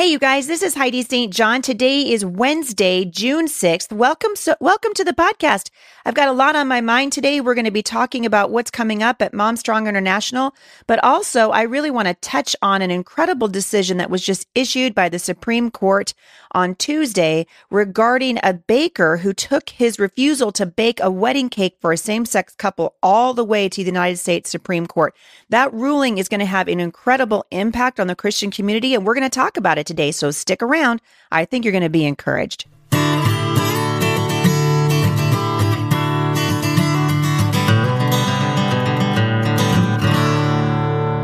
Hey, 0.00 0.06
you 0.06 0.18
guys, 0.18 0.46
this 0.46 0.62
is 0.62 0.74
Heidi 0.74 1.02
St. 1.02 1.30
John. 1.30 1.60
Today 1.60 2.10
is 2.10 2.24
Wednesday, 2.24 3.04
June 3.04 3.48
6th. 3.48 3.92
Welcome, 3.92 4.34
so, 4.34 4.54
welcome 4.58 4.94
to 4.94 5.04
the 5.04 5.12
podcast. 5.12 5.68
I've 6.06 6.14
got 6.14 6.28
a 6.28 6.32
lot 6.32 6.56
on 6.56 6.68
my 6.68 6.80
mind 6.80 7.12
today. 7.12 7.42
We're 7.42 7.54
going 7.54 7.66
to 7.66 7.70
be 7.70 7.82
talking 7.82 8.24
about 8.24 8.50
what's 8.50 8.70
coming 8.70 9.02
up 9.02 9.20
at 9.20 9.34
Mom 9.34 9.56
Strong 9.56 9.86
International, 9.86 10.54
but 10.86 11.04
also 11.04 11.50
I 11.50 11.62
really 11.62 11.90
want 11.90 12.08
to 12.08 12.14
touch 12.14 12.56
on 12.62 12.80
an 12.80 12.90
incredible 12.90 13.48
decision 13.48 13.98
that 13.98 14.08
was 14.08 14.24
just 14.24 14.48
issued 14.54 14.94
by 14.94 15.10
the 15.10 15.18
Supreme 15.18 15.70
Court 15.70 16.14
on 16.52 16.74
Tuesday 16.74 17.46
regarding 17.70 18.38
a 18.42 18.54
baker 18.54 19.18
who 19.18 19.34
took 19.34 19.68
his 19.68 19.98
refusal 19.98 20.50
to 20.52 20.64
bake 20.64 20.98
a 21.00 21.10
wedding 21.10 21.50
cake 21.50 21.76
for 21.80 21.92
a 21.92 21.98
same 21.98 22.24
sex 22.24 22.54
couple 22.56 22.94
all 23.02 23.34
the 23.34 23.44
way 23.44 23.68
to 23.68 23.82
the 23.82 23.90
United 23.90 24.16
States 24.16 24.48
Supreme 24.48 24.86
Court. 24.86 25.14
That 25.50 25.72
ruling 25.74 26.16
is 26.16 26.28
going 26.28 26.40
to 26.40 26.46
have 26.46 26.68
an 26.68 26.80
incredible 26.80 27.44
impact 27.50 28.00
on 28.00 28.06
the 28.06 28.16
Christian 28.16 28.50
community, 28.50 28.94
and 28.94 29.06
we're 29.06 29.14
going 29.14 29.22
to 29.22 29.28
talk 29.28 29.58
about 29.58 29.76
it 29.76 29.89
today. 29.90 30.12
So 30.12 30.30
stick 30.30 30.62
around. 30.62 31.02
I 31.32 31.44
think 31.44 31.64
you're 31.64 31.72
going 31.72 31.82
to 31.82 31.90
be 31.90 32.04
encouraged. 32.04 32.66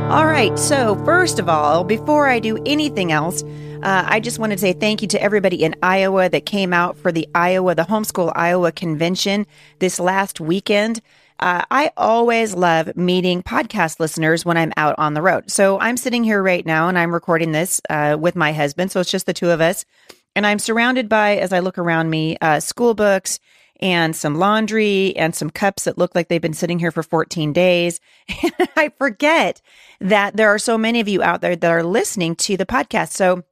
All 0.09 0.27
right. 0.27 0.57
So, 0.59 0.95
first 1.05 1.39
of 1.39 1.49
all, 1.49 1.85
before 1.85 2.29
I 2.29 2.39
do 2.39 2.59
anything 2.65 3.13
else, 3.13 3.43
uh, 3.83 4.05
I 4.07 4.21
just 4.21 4.39
want 4.39 4.53
to 4.53 4.59
say 4.59 4.73
thank 4.73 5.03
you 5.03 5.09
to 5.09 5.23
everybody 5.23 5.63
in 5.63 5.75
Iowa 5.83 6.29
that 6.29 6.47
came 6.47 6.73
out 6.73 6.97
for 6.97 7.13
the 7.13 7.29
Iowa, 7.35 7.75
the 7.75 7.83
Homeschool 7.83 8.33
Iowa 8.35 8.73
Convention 8.73 9.47
this 9.79 10.01
last 10.01 10.41
weekend. 10.41 11.01
Uh, 11.39 11.65
I 11.71 11.93
always 11.97 12.55
love 12.55 12.97
meeting 12.97 13.43
podcast 13.43 14.01
listeners 14.01 14.45
when 14.45 14.57
I'm 14.57 14.73
out 14.77 14.95
on 14.99 15.15
the 15.15 15.23
road. 15.23 15.51
So 15.51 15.79
I'm 15.79 15.97
sitting 15.97 16.25
here 16.25 16.43
right 16.43 16.65
now 16.65 16.89
and 16.89 16.99
I'm 16.99 17.13
recording 17.13 17.53
this 17.53 17.81
uh, 17.91 18.17
with 18.19 18.37
my 18.37 18.53
husband. 18.53 18.91
So 18.91 19.01
it's 19.01 19.11
just 19.11 19.27
the 19.27 19.33
two 19.35 19.51
of 19.51 19.61
us. 19.61 19.85
And 20.35 20.47
I'm 20.47 20.59
surrounded 20.59 21.09
by, 21.09 21.37
as 21.37 21.53
I 21.53 21.61
look 21.61 21.79
around 21.79 22.11
me, 22.11 22.37
uh, 22.41 22.61
school 22.61 22.95
books 22.95 23.39
and 23.81 24.17
some 24.17 24.37
laundry 24.37 25.15
and 25.17 25.35
some 25.35 25.51
cups 25.51 25.85
that 25.85 25.99
look 25.99 26.15
like 26.15 26.29
they've 26.29 26.41
been 26.41 26.55
sitting 26.55 26.79
here 26.79 26.91
for 26.91 27.03
14 27.03 27.53
days. 27.53 28.01
I 28.77 28.91
forget 28.99 29.61
that 30.01 30.37
there 30.37 30.49
are 30.49 30.59
so 30.59 30.79
many 30.79 31.01
of 31.01 31.09
you 31.09 31.23
out 31.23 31.41
there 31.41 31.57
that 31.57 31.71
are 31.71 31.83
listening 31.83 32.37
to 32.37 32.57
the 32.57 32.67
podcast. 32.67 33.13
So 33.13 33.45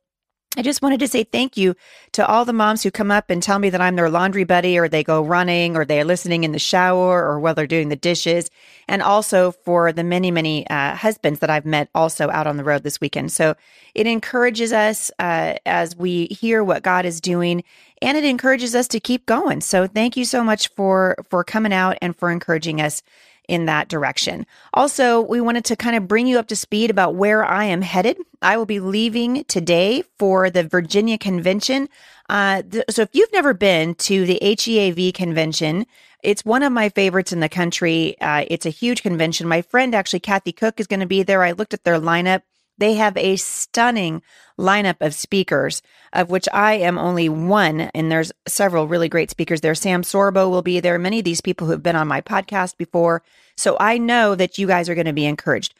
I 0.57 0.63
just 0.63 0.83
wanted 0.83 1.01
to 1.01 1.09
say 1.09 1.25
thank 1.25 1.57
you 1.57 1.75
to 2.13 2.25
all 2.27 2.45
the 2.45 2.53
moms 2.53 2.83
who 2.83 2.91
come 2.93 3.11
up 3.11 3.29
and 3.29 3.43
tell 3.43 3.59
me 3.59 3.71
that 3.71 3.81
I'm 3.81 3.97
their 3.97 4.09
laundry 4.09 4.45
buddy 4.45 4.79
or 4.79 4.89
they 4.89 5.03
go 5.03 5.21
running 5.21 5.77
or 5.77 5.85
they're 5.85 6.05
listening 6.05 6.45
in 6.45 6.53
the 6.53 6.61
shower 6.61 7.25
or 7.25 7.41
while 7.41 7.55
they're 7.55 7.67
doing 7.67 7.89
the 7.89 7.97
dishes. 7.97 8.51
And 8.87 9.03
also 9.03 9.51
for 9.51 9.91
the 9.93 10.05
many, 10.05 10.31
many 10.31 10.69
uh, 10.69 10.95
husbands 10.95 11.41
that 11.41 11.51
I've 11.51 11.67
met 11.67 11.89
also 11.93 12.31
out 12.31 12.47
on 12.47 12.57
the 12.57 12.65
road 12.65 12.85
this 12.85 13.01
weekend. 13.01 13.33
So 13.33 13.57
it 13.97 14.07
encourages 14.07 14.73
us 14.73 15.11
uh, 15.19 15.55
as 15.67 15.97
we 15.97 16.27
hear 16.27 16.63
what 16.63 16.85
God 16.85 17.05
is 17.05 17.21
doing 17.21 17.65
and 18.01 18.17
it 18.17 18.25
encourages 18.25 18.77
us 18.77 18.87
to 18.89 19.01
keep 19.01 19.27
going. 19.27 19.61
So 19.61 19.89
thank 19.89 20.17
you 20.17 20.25
so 20.25 20.45
much 20.45 20.69
for, 20.69 21.17
for 21.31 21.43
coming 21.43 21.73
out 21.73 21.99
and 22.01 22.15
for 22.15 22.31
encouraging 22.31 22.81
us 22.81 23.03
in 23.49 23.67
that 23.67 23.89
direction. 23.89 24.47
Also, 24.73 25.21
we 25.21 25.41
wanted 25.41 25.65
to 25.67 25.77
kind 25.77 25.97
of 25.97 26.09
bring 26.09 26.27
you 26.27 26.39
up 26.39 26.49
to 26.49 26.57
speed 26.57 26.91
about 26.91 27.15
where 27.15 27.45
I 27.45 27.65
am 27.65 27.83
headed. 27.83 28.19
I 28.43 28.57
will 28.57 28.67
be 28.67 28.81
leaving 28.81 29.45
today 29.45 30.03
for 30.19 30.51
the 30.51 30.65
Virginia 30.65 31.19
convention. 31.19 31.89
Uh, 32.29 32.63
th- 32.63 32.85
so 32.91 33.03
if 33.03 33.11
you've 33.13 33.33
never 33.33 33.55
been 33.55 33.95
to 33.97 34.25
the 34.27 34.39
HEAV 34.41 35.13
convention, 35.15 35.87
it's 36.23 36.45
one 36.45 36.63
of 36.63 36.73
my 36.73 36.89
favorites 36.89 37.33
in 37.33 37.41
the 37.41 37.49
country. 37.49 38.17
Uh, 38.21 38.45
it's 38.49 38.67
a 38.67 38.71
huge 38.71 39.03
convention. 39.03 39.47
My 39.47 39.63
friend, 39.63 39.95
actually, 39.95 40.21
Kathy 40.21 40.53
Koch, 40.53 40.81
is 40.81 40.87
going 40.87 41.01
to 41.01 41.07
be 41.07 41.23
there. 41.23 41.43
I 41.43 41.53
looked 41.53 41.75
at 41.75 41.85
their 41.85 42.01
lineup. 42.01 42.43
They 42.79 42.95
have 42.95 43.17
a 43.17 43.37
stunning 43.37 44.23
lineup 44.59 44.97
of 45.01 45.15
speakers, 45.15 45.83
of 46.13 46.31
which 46.31 46.49
I 46.53 46.75
am 46.75 46.99
only 46.99 47.29
one, 47.29 47.81
and 47.81 48.11
there's 48.11 48.33
several 48.47 48.89
really 48.89 49.09
great 49.09 49.31
speakers 49.31 49.61
there. 49.61 49.75
Sam 49.75 50.03
Sorbo 50.03 50.51
will 50.51 50.63
be 50.63 50.81
there. 50.81 50.99
Many 50.99 51.21
of 51.21 51.25
these 51.25 51.41
people 51.41 51.67
who 51.67 51.73
have 51.73 51.83
been 51.83 51.97
on 51.97 52.09
my 52.09 52.21
podcast 52.21 52.77
before. 52.77 53.23
So 53.57 53.77
I 53.79 53.99
know 53.99 54.35
that 54.35 54.59
you 54.59 54.67
guys 54.67 54.89
are 54.89 54.95
going 54.95 55.07
to 55.07 55.13
be 55.13 55.27
encouraged. 55.27 55.75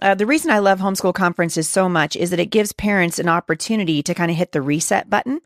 Uh, 0.00 0.14
the 0.14 0.26
reason 0.26 0.50
I 0.50 0.58
love 0.58 0.80
homeschool 0.80 1.14
conferences 1.14 1.68
so 1.68 1.88
much 1.88 2.16
is 2.16 2.30
that 2.30 2.40
it 2.40 2.46
gives 2.46 2.72
parents 2.72 3.18
an 3.18 3.28
opportunity 3.28 4.02
to 4.02 4.14
kind 4.14 4.30
of 4.30 4.36
hit 4.36 4.52
the 4.52 4.62
reset 4.62 5.08
button 5.08 5.40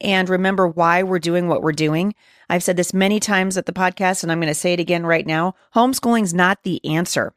and 0.00 0.28
remember 0.28 0.68
why 0.68 1.02
we're 1.02 1.18
doing 1.18 1.48
what 1.48 1.62
we're 1.62 1.72
doing. 1.72 2.14
I've 2.48 2.62
said 2.62 2.76
this 2.76 2.92
many 2.92 3.20
times 3.20 3.56
at 3.56 3.64
the 3.64 3.72
podcast, 3.72 4.22
and 4.22 4.30
I'm 4.30 4.40
going 4.40 4.48
to 4.48 4.54
say 4.54 4.74
it 4.74 4.80
again 4.80 5.06
right 5.06 5.26
now. 5.26 5.54
Homeschooling's 5.74 6.34
not 6.34 6.62
the 6.62 6.84
answer. 6.84 7.32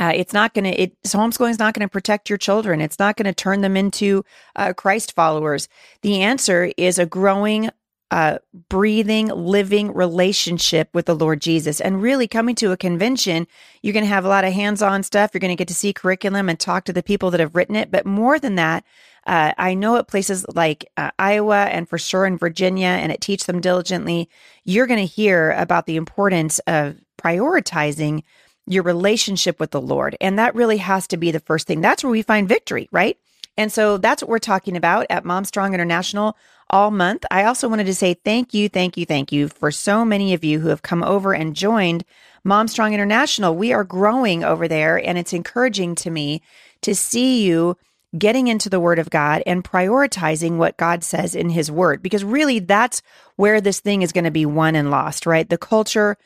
Uh, 0.00 0.12
it's 0.14 0.32
not 0.32 0.54
going 0.54 0.64
to, 0.64 0.82
it, 0.82 1.02
homeschooling 1.02 1.50
is 1.50 1.58
not 1.58 1.74
going 1.74 1.86
to 1.86 1.92
protect 1.92 2.30
your 2.30 2.38
children. 2.38 2.80
It's 2.80 2.98
not 2.98 3.16
going 3.16 3.26
to 3.26 3.34
turn 3.34 3.60
them 3.60 3.76
into 3.76 4.24
uh, 4.56 4.72
Christ 4.72 5.14
followers. 5.14 5.68
The 6.00 6.22
answer 6.22 6.72
is 6.78 6.98
a 6.98 7.04
growing, 7.04 7.68
uh, 8.10 8.38
breathing, 8.70 9.28
living 9.28 9.92
relationship 9.92 10.88
with 10.94 11.04
the 11.04 11.14
Lord 11.14 11.42
Jesus. 11.42 11.82
And 11.82 12.00
really 12.00 12.26
coming 12.26 12.54
to 12.56 12.72
a 12.72 12.78
convention, 12.78 13.46
you're 13.82 13.92
going 13.92 14.04
to 14.04 14.08
have 14.08 14.24
a 14.24 14.28
lot 14.28 14.46
of 14.46 14.54
hands 14.54 14.80
on 14.80 15.02
stuff. 15.02 15.32
You're 15.34 15.40
going 15.40 15.50
to 15.50 15.60
get 15.60 15.68
to 15.68 15.74
see 15.74 15.92
curriculum 15.92 16.48
and 16.48 16.58
talk 16.58 16.84
to 16.86 16.94
the 16.94 17.02
people 17.02 17.30
that 17.30 17.40
have 17.40 17.54
written 17.54 17.76
it. 17.76 17.90
But 17.90 18.06
more 18.06 18.38
than 18.38 18.54
that, 18.54 18.84
uh, 19.26 19.52
I 19.58 19.74
know 19.74 19.96
at 19.96 20.08
places 20.08 20.46
like 20.54 20.90
uh, 20.96 21.10
Iowa 21.18 21.64
and 21.64 21.86
for 21.86 21.98
sure 21.98 22.24
in 22.24 22.38
Virginia 22.38 22.88
and 22.88 23.12
at 23.12 23.20
Teach 23.20 23.44
Them 23.44 23.60
Diligently, 23.60 24.30
you're 24.64 24.86
going 24.86 25.06
to 25.06 25.14
hear 25.14 25.52
about 25.52 25.84
the 25.84 25.96
importance 25.96 26.58
of 26.60 26.96
prioritizing 27.18 28.22
your 28.70 28.84
relationship 28.84 29.58
with 29.58 29.72
the 29.72 29.80
Lord. 29.80 30.16
And 30.20 30.38
that 30.38 30.54
really 30.54 30.78
has 30.78 31.06
to 31.08 31.16
be 31.16 31.30
the 31.30 31.40
first 31.40 31.66
thing. 31.66 31.80
That's 31.80 32.04
where 32.04 32.10
we 32.10 32.22
find 32.22 32.48
victory, 32.48 32.88
right? 32.92 33.18
And 33.56 33.72
so 33.72 33.98
that's 33.98 34.22
what 34.22 34.30
we're 34.30 34.38
talking 34.38 34.76
about 34.76 35.06
at 35.10 35.24
Mom 35.24 35.44
Strong 35.44 35.74
International 35.74 36.36
all 36.70 36.90
month. 36.92 37.26
I 37.30 37.44
also 37.44 37.68
wanted 37.68 37.86
to 37.86 37.94
say 37.94 38.14
thank 38.14 38.54
you, 38.54 38.68
thank 38.68 38.96
you, 38.96 39.04
thank 39.04 39.32
you 39.32 39.48
for 39.48 39.72
so 39.72 40.04
many 40.04 40.32
of 40.34 40.44
you 40.44 40.60
who 40.60 40.68
have 40.68 40.82
come 40.82 41.02
over 41.02 41.34
and 41.34 41.54
joined 41.54 42.04
Mom 42.44 42.68
Strong 42.68 42.94
International. 42.94 43.56
We 43.56 43.72
are 43.72 43.84
growing 43.84 44.44
over 44.44 44.68
there, 44.68 44.96
and 44.96 45.18
it's 45.18 45.32
encouraging 45.32 45.96
to 45.96 46.10
me 46.10 46.40
to 46.82 46.94
see 46.94 47.44
you 47.44 47.76
getting 48.16 48.48
into 48.48 48.68
the 48.68 48.80
Word 48.80 48.98
of 48.98 49.10
God 49.10 49.42
and 49.46 49.64
prioritizing 49.64 50.56
what 50.56 50.76
God 50.76 51.04
says 51.04 51.34
in 51.34 51.50
His 51.50 51.70
Word, 51.70 52.02
because 52.02 52.24
really 52.24 52.60
that's 52.60 53.02
where 53.36 53.60
this 53.60 53.80
thing 53.80 54.02
is 54.02 54.12
going 54.12 54.24
to 54.24 54.30
be 54.30 54.46
won 54.46 54.74
and 54.74 54.90
lost, 54.90 55.26
right? 55.26 55.48
The 55.48 55.58
culture, 55.58 56.16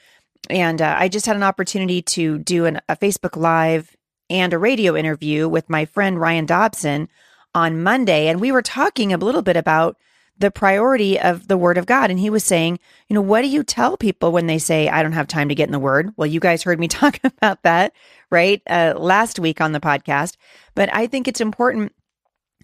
and 0.50 0.80
uh, 0.80 0.96
I 0.98 1.08
just 1.08 1.26
had 1.26 1.36
an 1.36 1.42
opportunity 1.42 2.02
to 2.02 2.38
do 2.38 2.66
an, 2.66 2.80
a 2.88 2.96
Facebook 2.96 3.36
Live 3.36 3.96
and 4.30 4.52
a 4.52 4.58
radio 4.58 4.96
interview 4.96 5.48
with 5.48 5.70
my 5.70 5.84
friend 5.84 6.18
Ryan 6.18 6.46
Dobson 6.46 7.08
on 7.54 7.82
Monday. 7.82 8.28
And 8.28 8.40
we 8.40 8.52
were 8.52 8.62
talking 8.62 9.12
a 9.12 9.18
little 9.18 9.42
bit 9.42 9.56
about 9.56 9.96
the 10.36 10.50
priority 10.50 11.20
of 11.20 11.46
the 11.46 11.56
Word 11.56 11.78
of 11.78 11.86
God. 11.86 12.10
And 12.10 12.18
he 12.18 12.30
was 12.30 12.42
saying, 12.42 12.80
you 13.08 13.14
know, 13.14 13.20
what 13.20 13.42
do 13.42 13.48
you 13.48 13.62
tell 13.62 13.96
people 13.96 14.32
when 14.32 14.46
they 14.46 14.58
say, 14.58 14.88
I 14.88 15.02
don't 15.02 15.12
have 15.12 15.28
time 15.28 15.48
to 15.48 15.54
get 15.54 15.68
in 15.68 15.72
the 15.72 15.78
Word? 15.78 16.10
Well, 16.16 16.26
you 16.26 16.40
guys 16.40 16.62
heard 16.62 16.80
me 16.80 16.88
talk 16.88 17.20
about 17.22 17.62
that, 17.62 17.92
right? 18.30 18.60
Uh, 18.68 18.94
last 18.96 19.38
week 19.38 19.60
on 19.60 19.72
the 19.72 19.80
podcast. 19.80 20.36
But 20.74 20.92
I 20.92 21.06
think 21.06 21.28
it's 21.28 21.40
important 21.40 21.92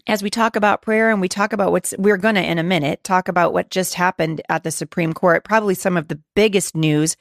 as 0.07 0.23
we 0.23 0.31
talk 0.31 0.57
about 0.57 0.83
prayer 0.83 1.11
and 1.11 1.21
we 1.21 1.29
talk 1.29 1.53
about 1.53 1.71
what's, 1.71 1.95
we're 1.99 2.17
going 2.17 2.35
to 2.35 2.43
in 2.43 2.59
a 2.59 2.65
minute 2.65 3.05
talk 3.05 3.29
about 3.29 3.53
what 3.53 3.71
just 3.71 3.95
happened 3.95 4.41
at 4.49 4.65
the 4.65 4.71
Supreme 4.71 5.13
Court, 5.13 5.45
probably 5.45 5.75
some 5.75 5.97
of 5.97 6.09
the 6.09 6.21
biggest 6.35 6.75
news 6.75 7.17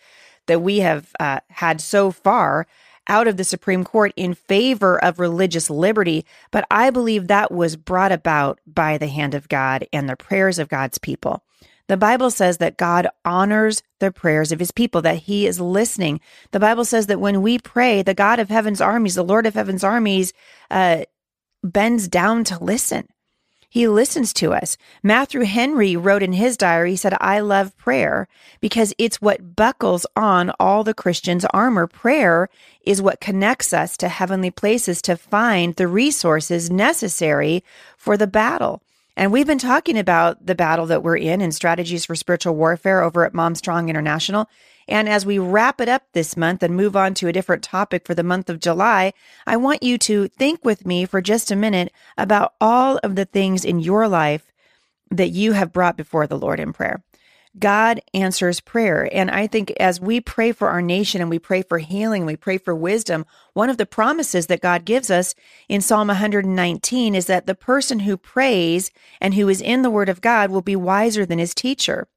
that 0.49 0.61
we 0.61 0.79
have 0.79 1.13
uh, 1.19 1.39
had 1.49 1.79
so 1.79 2.11
far 2.11 2.67
out 3.07 3.27
of 3.27 3.37
the 3.37 3.43
Supreme 3.43 3.83
Court 3.83 4.13
in 4.15 4.33
favor 4.33 5.03
of 5.03 5.19
religious 5.19 5.69
liberty. 5.69 6.25
But 6.51 6.65
I 6.69 6.89
believe 6.89 7.27
that 7.27 7.51
was 7.51 7.75
brought 7.75 8.11
about 8.11 8.59
by 8.67 8.97
the 8.97 9.07
hand 9.07 9.33
of 9.33 9.49
God 9.49 9.87
and 9.91 10.07
the 10.07 10.15
prayers 10.15 10.59
of 10.59 10.69
God's 10.69 10.97
people. 10.97 11.43
The 11.87 11.97
Bible 11.97 12.29
says 12.29 12.59
that 12.59 12.77
God 12.77 13.07
honors 13.25 13.81
the 13.99 14.11
prayers 14.11 14.51
of 14.51 14.59
his 14.59 14.69
people, 14.69 15.01
that 15.01 15.17
he 15.17 15.47
is 15.47 15.59
listening. 15.59 16.19
The 16.51 16.59
Bible 16.59 16.85
says 16.85 17.07
that 17.07 17.19
when 17.19 17.41
we 17.41 17.57
pray, 17.57 18.03
the 18.03 18.13
God 18.13 18.37
of 18.37 18.49
heaven's 18.49 18.79
armies, 18.79 19.15
the 19.15 19.23
Lord 19.23 19.47
of 19.47 19.55
heaven's 19.55 19.83
armies, 19.83 20.31
uh, 20.69 21.05
bends 21.63 22.07
down 22.07 22.43
to 22.45 22.63
listen. 22.63 23.07
He 23.69 23.87
listens 23.87 24.33
to 24.33 24.51
us. 24.51 24.77
Matthew 25.03 25.41
Henry 25.41 25.95
wrote 25.95 26.23
in 26.23 26.33
his 26.33 26.57
diary, 26.57 26.91
he 26.91 26.95
said, 26.95 27.15
I 27.21 27.39
love 27.39 27.77
prayer 27.77 28.27
because 28.59 28.93
it's 28.97 29.21
what 29.21 29.55
buckles 29.55 30.07
on 30.15 30.51
all 30.59 30.83
the 30.83 30.95
Christians' 30.95 31.45
armor. 31.45 31.85
Prayer 31.85 32.49
is 32.83 33.01
what 33.01 33.21
connects 33.21 33.71
us 33.71 33.95
to 33.97 34.09
heavenly 34.09 34.49
places 34.49 35.01
to 35.03 35.15
find 35.15 35.75
the 35.75 35.87
resources 35.87 36.71
necessary 36.71 37.63
for 37.95 38.17
the 38.17 38.25
battle. 38.27 38.81
And 39.15 39.31
we've 39.31 39.45
been 39.45 39.59
talking 39.59 39.97
about 39.97 40.45
the 40.45 40.55
battle 40.55 40.87
that 40.87 41.03
we're 41.03 41.17
in 41.17 41.41
and 41.41 41.53
strategies 41.53 42.05
for 42.05 42.15
spiritual 42.15 42.55
warfare 42.55 43.03
over 43.03 43.25
at 43.25 43.33
Mom 43.33 43.53
Strong 43.53 43.89
International. 43.89 44.49
And 44.89 45.07
as 45.07 45.25
we 45.25 45.37
wrap 45.37 45.79
it 45.79 45.87
up 45.87 46.03
this 46.13 46.35
month 46.35 46.63
and 46.63 46.75
move 46.75 46.95
on 46.95 47.13
to 47.15 47.27
a 47.27 47.31
different 47.31 47.63
topic 47.63 48.05
for 48.05 48.15
the 48.15 48.23
month 48.23 48.49
of 48.49 48.59
July, 48.59 49.13
I 49.45 49.55
want 49.55 49.83
you 49.83 49.97
to 49.99 50.27
think 50.27 50.65
with 50.65 50.85
me 50.85 51.05
for 51.05 51.21
just 51.21 51.51
a 51.51 51.55
minute 51.55 51.93
about 52.17 52.55
all 52.59 52.99
of 53.03 53.15
the 53.15 53.25
things 53.25 53.63
in 53.63 53.79
your 53.79 54.07
life 54.07 54.51
that 55.11 55.29
you 55.29 55.53
have 55.53 55.71
brought 55.71 55.95
before 55.95 56.25
the 56.25 56.37
Lord 56.37 56.59
in 56.59 56.73
prayer. 56.73 57.03
God 57.57 57.99
answers 58.13 58.59
prayer. 58.59 59.09
And 59.11 59.29
I 59.29 59.47
think 59.47 59.71
as 59.79 59.99
we 59.99 60.21
pray 60.21 60.51
for 60.51 60.69
our 60.69 60.81
nation 60.81 61.21
and 61.21 61.29
we 61.29 61.39
pray 61.39 61.61
for 61.61 61.79
healing, 61.79 62.25
we 62.25 62.35
pray 62.35 62.57
for 62.57 62.75
wisdom, 62.75 63.25
one 63.53 63.69
of 63.69 63.77
the 63.77 63.85
promises 63.85 64.47
that 64.47 64.61
God 64.61 64.85
gives 64.85 65.09
us 65.09 65.35
in 65.67 65.81
Psalm 65.81 66.07
119 66.07 67.15
is 67.15 67.25
that 67.25 67.47
the 67.47 67.55
person 67.55 67.99
who 67.99 68.17
prays 68.17 68.91
and 69.19 69.33
who 69.33 69.49
is 69.49 69.61
in 69.61 69.81
the 69.81 69.89
word 69.89 70.09
of 70.09 70.21
God 70.21 70.51
will 70.51 70.61
be 70.61 70.75
wiser 70.75 71.25
than 71.25 71.39
his 71.39 71.55
teacher. 71.55 72.07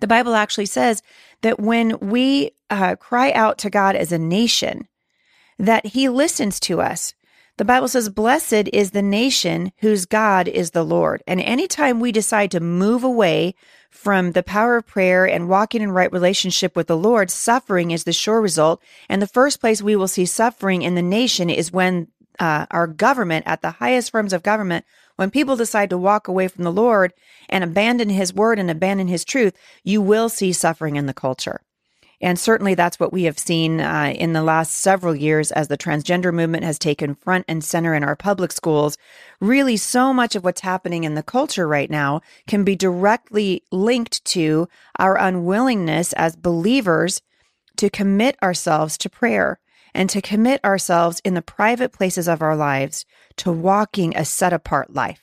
The 0.00 0.06
Bible 0.06 0.34
actually 0.34 0.66
says 0.66 1.02
that 1.42 1.60
when 1.60 1.98
we 2.00 2.52
uh, 2.70 2.96
cry 2.96 3.32
out 3.32 3.58
to 3.58 3.70
God 3.70 3.96
as 3.96 4.12
a 4.12 4.18
nation, 4.18 4.88
that 5.58 5.86
he 5.86 6.08
listens 6.08 6.58
to 6.60 6.80
us. 6.80 7.14
The 7.56 7.64
Bible 7.64 7.86
says, 7.86 8.08
blessed 8.08 8.68
is 8.72 8.90
the 8.90 9.02
nation 9.02 9.70
whose 9.78 10.06
God 10.06 10.48
is 10.48 10.72
the 10.72 10.82
Lord. 10.82 11.22
And 11.28 11.40
anytime 11.40 12.00
we 12.00 12.10
decide 12.10 12.50
to 12.50 12.58
move 12.58 13.04
away 13.04 13.54
from 13.90 14.32
the 14.32 14.42
power 14.42 14.78
of 14.78 14.86
prayer 14.86 15.24
and 15.24 15.48
walking 15.48 15.80
in 15.80 15.92
right 15.92 16.10
relationship 16.10 16.74
with 16.74 16.88
the 16.88 16.96
Lord, 16.96 17.30
suffering 17.30 17.92
is 17.92 18.02
the 18.02 18.12
sure 18.12 18.40
result. 18.40 18.82
And 19.08 19.22
the 19.22 19.28
first 19.28 19.60
place 19.60 19.80
we 19.80 19.94
will 19.94 20.08
see 20.08 20.26
suffering 20.26 20.82
in 20.82 20.96
the 20.96 21.02
nation 21.02 21.48
is 21.48 21.70
when 21.70 22.08
uh, 22.40 22.66
our 22.72 22.88
government, 22.88 23.46
at 23.46 23.62
the 23.62 23.70
highest 23.70 24.10
forms 24.10 24.32
of 24.32 24.42
government, 24.42 24.84
when 25.16 25.30
people 25.30 25.56
decide 25.56 25.90
to 25.90 25.98
walk 25.98 26.28
away 26.28 26.48
from 26.48 26.64
the 26.64 26.72
Lord 26.72 27.12
and 27.48 27.62
abandon 27.62 28.08
his 28.08 28.34
word 28.34 28.58
and 28.58 28.70
abandon 28.70 29.08
his 29.08 29.24
truth, 29.24 29.56
you 29.82 30.00
will 30.02 30.28
see 30.28 30.52
suffering 30.52 30.96
in 30.96 31.06
the 31.06 31.14
culture. 31.14 31.60
And 32.20 32.38
certainly 32.38 32.74
that's 32.74 32.98
what 32.98 33.12
we 33.12 33.24
have 33.24 33.38
seen 33.38 33.80
uh, 33.80 34.14
in 34.16 34.32
the 34.32 34.42
last 34.42 34.72
several 34.72 35.14
years 35.14 35.52
as 35.52 35.68
the 35.68 35.76
transgender 35.76 36.32
movement 36.32 36.64
has 36.64 36.78
taken 36.78 37.14
front 37.14 37.44
and 37.48 37.62
center 37.62 37.94
in 37.94 38.02
our 38.02 38.16
public 38.16 38.50
schools. 38.50 38.96
Really, 39.40 39.76
so 39.76 40.14
much 40.14 40.34
of 40.34 40.42
what's 40.42 40.62
happening 40.62 41.04
in 41.04 41.16
the 41.16 41.22
culture 41.22 41.68
right 41.68 41.90
now 41.90 42.22
can 42.46 42.64
be 42.64 42.76
directly 42.76 43.62
linked 43.70 44.24
to 44.26 44.68
our 44.98 45.18
unwillingness 45.18 46.12
as 46.14 46.34
believers 46.34 47.20
to 47.76 47.90
commit 47.90 48.42
ourselves 48.42 48.96
to 48.98 49.10
prayer 49.10 49.58
and 49.94 50.10
to 50.10 50.20
commit 50.20 50.62
ourselves 50.64 51.20
in 51.24 51.34
the 51.34 51.42
private 51.42 51.92
places 51.92 52.28
of 52.28 52.42
our 52.42 52.56
lives 52.56 53.06
to 53.36 53.52
walking 53.52 54.16
a 54.16 54.24
set 54.24 54.52
apart 54.52 54.92
life. 54.92 55.22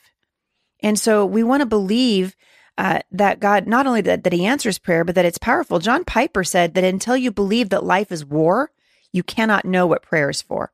And 0.82 0.98
so 0.98 1.26
we 1.26 1.44
want 1.44 1.62
to 1.62 1.68
believe 1.68 2.36
uh, 2.78 3.00
that 3.12 3.40
God 3.40 3.68
not 3.68 3.86
only 3.86 4.02
that, 4.02 4.24
that 4.24 4.34
he 4.34 4.46
answers 4.46 4.80
prayer, 4.80 5.04
but 5.04 5.16
that 5.16 5.26
it's 5.26 5.38
powerful. 5.38 5.80
John 5.80 6.04
Piper 6.04 6.44
said 6.44 6.74
that 6.74 6.84
until 6.84 7.18
you 7.18 7.32
believe 7.32 7.70
that 7.70 7.84
life 7.84 8.12
is 8.12 8.26
war, 8.26 8.72
you 9.12 9.24
cannot 9.24 9.66
know 9.66 9.86
what 9.86 10.02
prayer 10.02 10.30
is 10.30 10.42
for. 10.42 10.72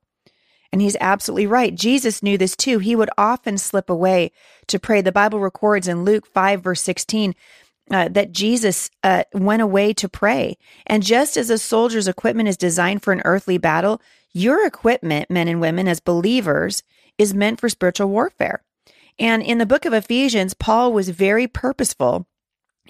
And 0.71 0.81
he's 0.81 0.97
absolutely 0.99 1.47
right. 1.47 1.73
Jesus 1.73 2.21
knew 2.21 2.37
this 2.37 2.55
too. 2.55 2.79
He 2.79 2.95
would 2.95 3.09
often 3.17 3.57
slip 3.57 3.89
away 3.89 4.31
to 4.67 4.79
pray. 4.79 5.01
The 5.01 5.11
Bible 5.11 5.39
records 5.39 5.87
in 5.87 6.03
Luke 6.03 6.27
5, 6.27 6.61
verse 6.61 6.81
16, 6.81 7.33
uh, 7.91 8.09
that 8.09 8.31
Jesus 8.31 8.89
uh, 9.03 9.23
went 9.33 9.61
away 9.61 9.93
to 9.93 10.09
pray. 10.09 10.57
And 10.85 11.03
just 11.03 11.37
as 11.37 11.49
a 11.49 11.57
soldier's 11.57 12.07
equipment 12.07 12.49
is 12.49 12.57
designed 12.57 13.03
for 13.03 13.13
an 13.13 13.21
earthly 13.25 13.57
battle, 13.57 14.01
your 14.33 14.65
equipment, 14.65 15.29
men 15.29 15.47
and 15.47 15.61
women, 15.61 15.87
as 15.87 15.99
believers, 15.99 16.83
is 17.17 17.33
meant 17.33 17.59
for 17.59 17.69
spiritual 17.69 18.09
warfare. 18.09 18.63
And 19.19 19.41
in 19.41 19.57
the 19.57 19.65
book 19.65 19.85
of 19.85 19.93
Ephesians, 19.93 20.53
Paul 20.53 20.93
was 20.93 21.09
very 21.09 21.47
purposeful 21.47 22.27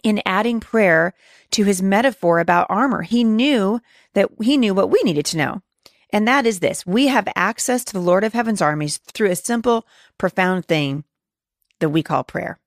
in 0.03 0.21
adding 0.25 0.59
prayer 0.59 1.13
to 1.51 1.63
his 1.63 1.81
metaphor 1.81 2.39
about 2.39 2.67
armor. 2.69 3.03
He 3.03 3.23
knew 3.23 3.79
that 4.13 4.29
he 4.41 4.57
knew 4.57 4.73
what 4.73 4.89
we 4.89 5.01
needed 5.03 5.25
to 5.27 5.37
know. 5.37 5.61
And 6.11 6.27
that 6.27 6.45
is 6.45 6.59
this 6.59 6.85
we 6.85 7.07
have 7.07 7.27
access 7.35 7.83
to 7.85 7.93
the 7.93 7.99
Lord 7.99 8.23
of 8.23 8.33
Heaven's 8.33 8.61
armies 8.61 8.97
through 8.97 9.31
a 9.31 9.35
simple, 9.35 9.85
profound 10.17 10.65
thing 10.65 11.03
that 11.79 11.89
we 11.89 12.03
call 12.03 12.23
prayer. 12.23 12.59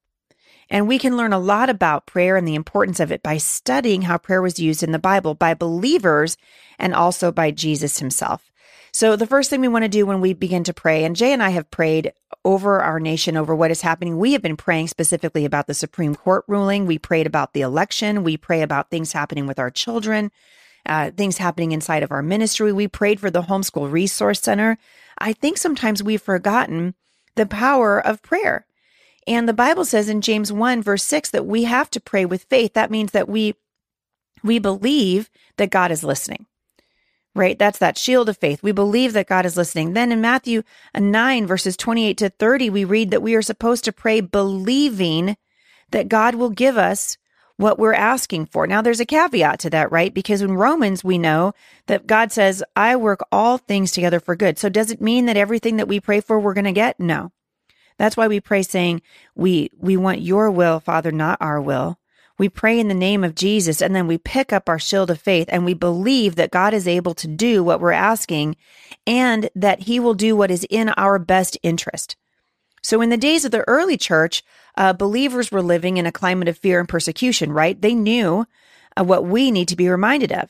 And 0.71 0.87
we 0.87 0.99
can 0.99 1.17
learn 1.17 1.33
a 1.33 1.39
lot 1.39 1.69
about 1.69 2.07
prayer 2.07 2.37
and 2.37 2.47
the 2.47 2.55
importance 2.55 3.01
of 3.01 3.11
it 3.11 3.23
by 3.23 3.39
studying 3.39 4.03
how 4.03 4.19
prayer 4.19 4.41
was 4.41 4.61
used 4.61 4.83
in 4.83 4.93
the 4.93 5.01
Bible 5.01 5.35
by 5.35 5.53
believers 5.53 6.37
and 6.79 6.95
also 6.95 7.33
by 7.33 7.51
Jesus 7.51 7.99
himself. 7.99 8.51
So 8.93 9.15
the 9.17 9.27
first 9.27 9.51
thing 9.51 9.61
we 9.61 9.69
want 9.69 9.85
to 9.85 9.89
do 9.89 10.07
when 10.07 10.21
we 10.21 10.33
begin 10.33 10.65
to 10.65 10.75
pray, 10.75 11.05
and 11.05 11.15
Jay 11.15 11.33
and 11.33 11.43
I 11.43 11.51
have 11.51 11.71
prayed 11.71 12.13
over 12.45 12.81
our 12.81 12.99
nation, 12.99 13.37
over 13.37 13.55
what 13.55 13.71
is 13.71 13.83
happening. 13.83 14.19
We 14.19 14.33
have 14.33 14.43
been 14.43 14.57
praying 14.57 14.89
specifically 14.89 15.45
about 15.45 15.67
the 15.67 15.75
Supreme 15.75 16.15
Court 16.15 16.45
ruling. 16.49 16.87
We 16.87 16.99
prayed 16.99 17.27
about 17.27 17.53
the 17.53 17.61
election. 17.61 18.25
We 18.25 18.37
pray 18.37 18.63
about 18.63 18.91
things 18.91 19.13
happening 19.13 19.47
with 19.47 19.59
our 19.59 19.71
children, 19.71 20.33
uh, 20.87 21.13
things 21.13 21.39
happening 21.39 21.73
inside 21.73 22.03
of 22.03 22.11
our 22.11 22.23
ministry. 22.23 22.73
We 22.73 22.89
prayed 22.89 23.21
for 23.21 23.31
the 23.31 23.43
Homeschool 23.43 23.91
Resource 23.91 24.41
Center. 24.41 24.77
I 25.19 25.35
think 25.35 25.59
sometimes 25.59 26.03
we've 26.03 26.23
forgotten 26.23 26.95
the 27.37 27.47
power 27.47 28.05
of 28.05 28.23
prayer. 28.23 28.67
And 29.27 29.49
the 29.49 29.53
Bible 29.53 29.85
says 29.85 30.09
in 30.09 30.21
James 30.21 30.53
1 30.53 30.83
verse 30.83 31.05
6 31.05 31.31
that 31.31 31.47
we 31.47 31.65
have 31.65 31.91
to 31.91 32.01
pray 32.01 32.25
with 32.25 32.45
faith. 32.45 32.75
That 32.75 32.91
means 32.91 33.13
that 33.13 33.29
we 33.29 33.55
we 34.43 34.59
believe 34.59 35.31
that 35.59 35.71
God 35.71 35.91
is 35.91 36.03
listening 36.03 36.47
right? 37.35 37.59
That's 37.59 37.79
that 37.79 37.99
shield 37.99 38.29
of 38.29 38.37
faith. 38.37 38.63
We 38.63 38.73
believe 38.73 39.13
that 39.13 39.29
God 39.29 39.47
is 39.47 39.57
listening. 39.57 39.93
Then 39.93 40.13
in 40.13 40.21
Matthew 40.21 40.63
9, 40.99 41.47
verses 41.47 41.77
28 41.77 42.19
to 42.19 42.31
30, 42.31 42.71
we 42.71 42.85
read 42.85 43.11
that 43.11 43.23
we 43.23 43.35
are 43.35 43.43
supposed 43.43 43.85
to 43.85 43.93
pray 43.93 44.21
believing 44.21 45.37
that 45.91 46.09
God 46.09 46.35
will 46.35 46.51
give 46.51 46.77
us 46.77 47.17
what 47.57 47.79
we're 47.79 47.93
asking 47.93 48.47
for. 48.47 48.67
Now, 48.67 48.81
there's 48.81 49.01
a 49.01 49.07
caveat 49.07 49.61
to 49.61 49.71
that, 49.71 49.93
right? 49.93 50.15
Because 50.15 50.41
in 50.41 50.55
Romans, 50.55 51.05
we 51.05 51.19
know 51.19 51.53
that 51.87 52.07
God 52.07 52.33
says, 52.33 52.65
I 52.75 52.97
work 52.97 53.21
all 53.31 53.59
things 53.59 53.93
together 53.93 54.19
for 54.19 54.35
good. 54.35 54.59
So 54.59 54.69
does 54.69 54.91
it 54.91 55.01
mean 55.01 55.27
that 55.27 55.37
everything 55.37 55.77
that 55.77 55.89
we 55.89 56.01
pray 56.01 56.21
for, 56.21 56.41
we're 56.41 56.55
going 56.55 56.65
to 56.65 56.73
get? 56.73 56.99
No. 56.99 57.33
That's 58.01 58.17
why 58.17 58.29
we 58.29 58.41
pray 58.41 58.63
saying, 58.63 59.03
we, 59.35 59.71
we 59.77 59.95
want 59.99 60.23
your 60.23 60.51
will, 60.51 60.81
Father, 60.81 61.13
not 61.13 61.37
our 61.39 61.61
will. 61.61 61.99
We 62.39 62.49
pray 62.49 62.81
in 62.81 62.89
the 62.89 62.95
name 62.95 63.23
of 63.23 63.35
Jesus 63.35 63.83
and 63.83 63.95
then 63.95 64.07
we 64.07 64.17
pick 64.17 64.55
up 64.55 64.71
our 64.71 64.79
shield 64.79 65.11
of 65.11 65.21
faith 65.21 65.51
and 65.51 65.67
we 65.67 65.75
believe 65.75 66.37
that 66.37 66.51
God 66.51 66.73
is 66.73 66.89
able 66.89 67.13
to 67.17 67.29
do 67.29 67.63
what 67.63 67.79
we're 67.79 67.93
asking 67.93 68.57
and 69.07 69.51
that 69.55 69.81
he 69.81 70.01
will 70.01 70.15
do 70.15 70.35
what 70.35 70.51
is 70.51 70.67
in 70.71 70.89
our 70.97 71.19
best 71.19 71.59
interest. 71.63 72.17
So 72.83 73.03
in 73.03 73.11
the 73.11 73.19
days 73.19 73.45
of 73.45 73.51
the 73.51 73.69
early 73.69 73.99
church, 73.99 74.43
uh, 74.79 74.95
believers 74.95 75.53
were 75.53 75.61
living 75.61 75.99
in 75.99 76.07
a 76.07 76.13
climate 76.13 76.49
of 76.49 76.57
fear 76.57 76.81
and 76.81 76.89
persecution, 76.89 77.53
right? 77.53 77.79
They 77.79 77.95
knew 77.95 78.47
uh, 78.99 79.05
what 79.05 79.27
we 79.27 79.51
need 79.51 79.69
to 79.69 79.77
be 79.77 79.91
reminded 79.91 80.33
of 80.33 80.49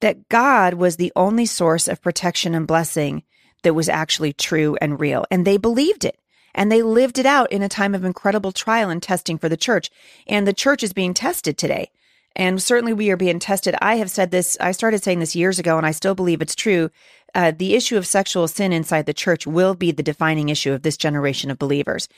that 0.00 0.28
God 0.28 0.74
was 0.74 0.94
the 0.94 1.12
only 1.16 1.46
source 1.46 1.88
of 1.88 2.00
protection 2.00 2.54
and 2.54 2.68
blessing 2.68 3.24
that 3.64 3.74
was 3.74 3.88
actually 3.88 4.32
true 4.32 4.76
and 4.80 5.00
real. 5.00 5.26
And 5.28 5.44
they 5.44 5.56
believed 5.56 6.04
it 6.04 6.20
and 6.54 6.70
they 6.70 6.82
lived 6.82 7.18
it 7.18 7.26
out 7.26 7.50
in 7.50 7.62
a 7.62 7.68
time 7.68 7.94
of 7.94 8.04
incredible 8.04 8.52
trial 8.52 8.90
and 8.90 9.02
testing 9.02 9.38
for 9.38 9.48
the 9.48 9.56
church. 9.56 9.90
And 10.26 10.46
the 10.46 10.52
church 10.52 10.82
is 10.82 10.92
being 10.92 11.14
tested 11.14 11.58
today. 11.58 11.90
And 12.36 12.60
certainly 12.60 12.92
we 12.92 13.10
are 13.10 13.16
being 13.16 13.38
tested. 13.38 13.76
I 13.80 13.96
have 13.96 14.10
said 14.10 14.30
this, 14.30 14.56
I 14.60 14.72
started 14.72 15.02
saying 15.02 15.20
this 15.20 15.36
years 15.36 15.58
ago, 15.58 15.76
and 15.76 15.86
I 15.86 15.92
still 15.92 16.14
believe 16.14 16.42
it's 16.42 16.54
true. 16.54 16.90
Uh, 17.34 17.52
the 17.56 17.74
issue 17.74 17.96
of 17.96 18.06
sexual 18.06 18.48
sin 18.48 18.72
inside 18.72 19.06
the 19.06 19.14
church 19.14 19.46
will 19.46 19.74
be 19.74 19.90
the 19.90 20.02
defining 20.02 20.48
issue 20.48 20.72
of 20.72 20.82
this 20.82 20.96
generation 20.96 21.50
of 21.50 21.58
believers. 21.58 22.08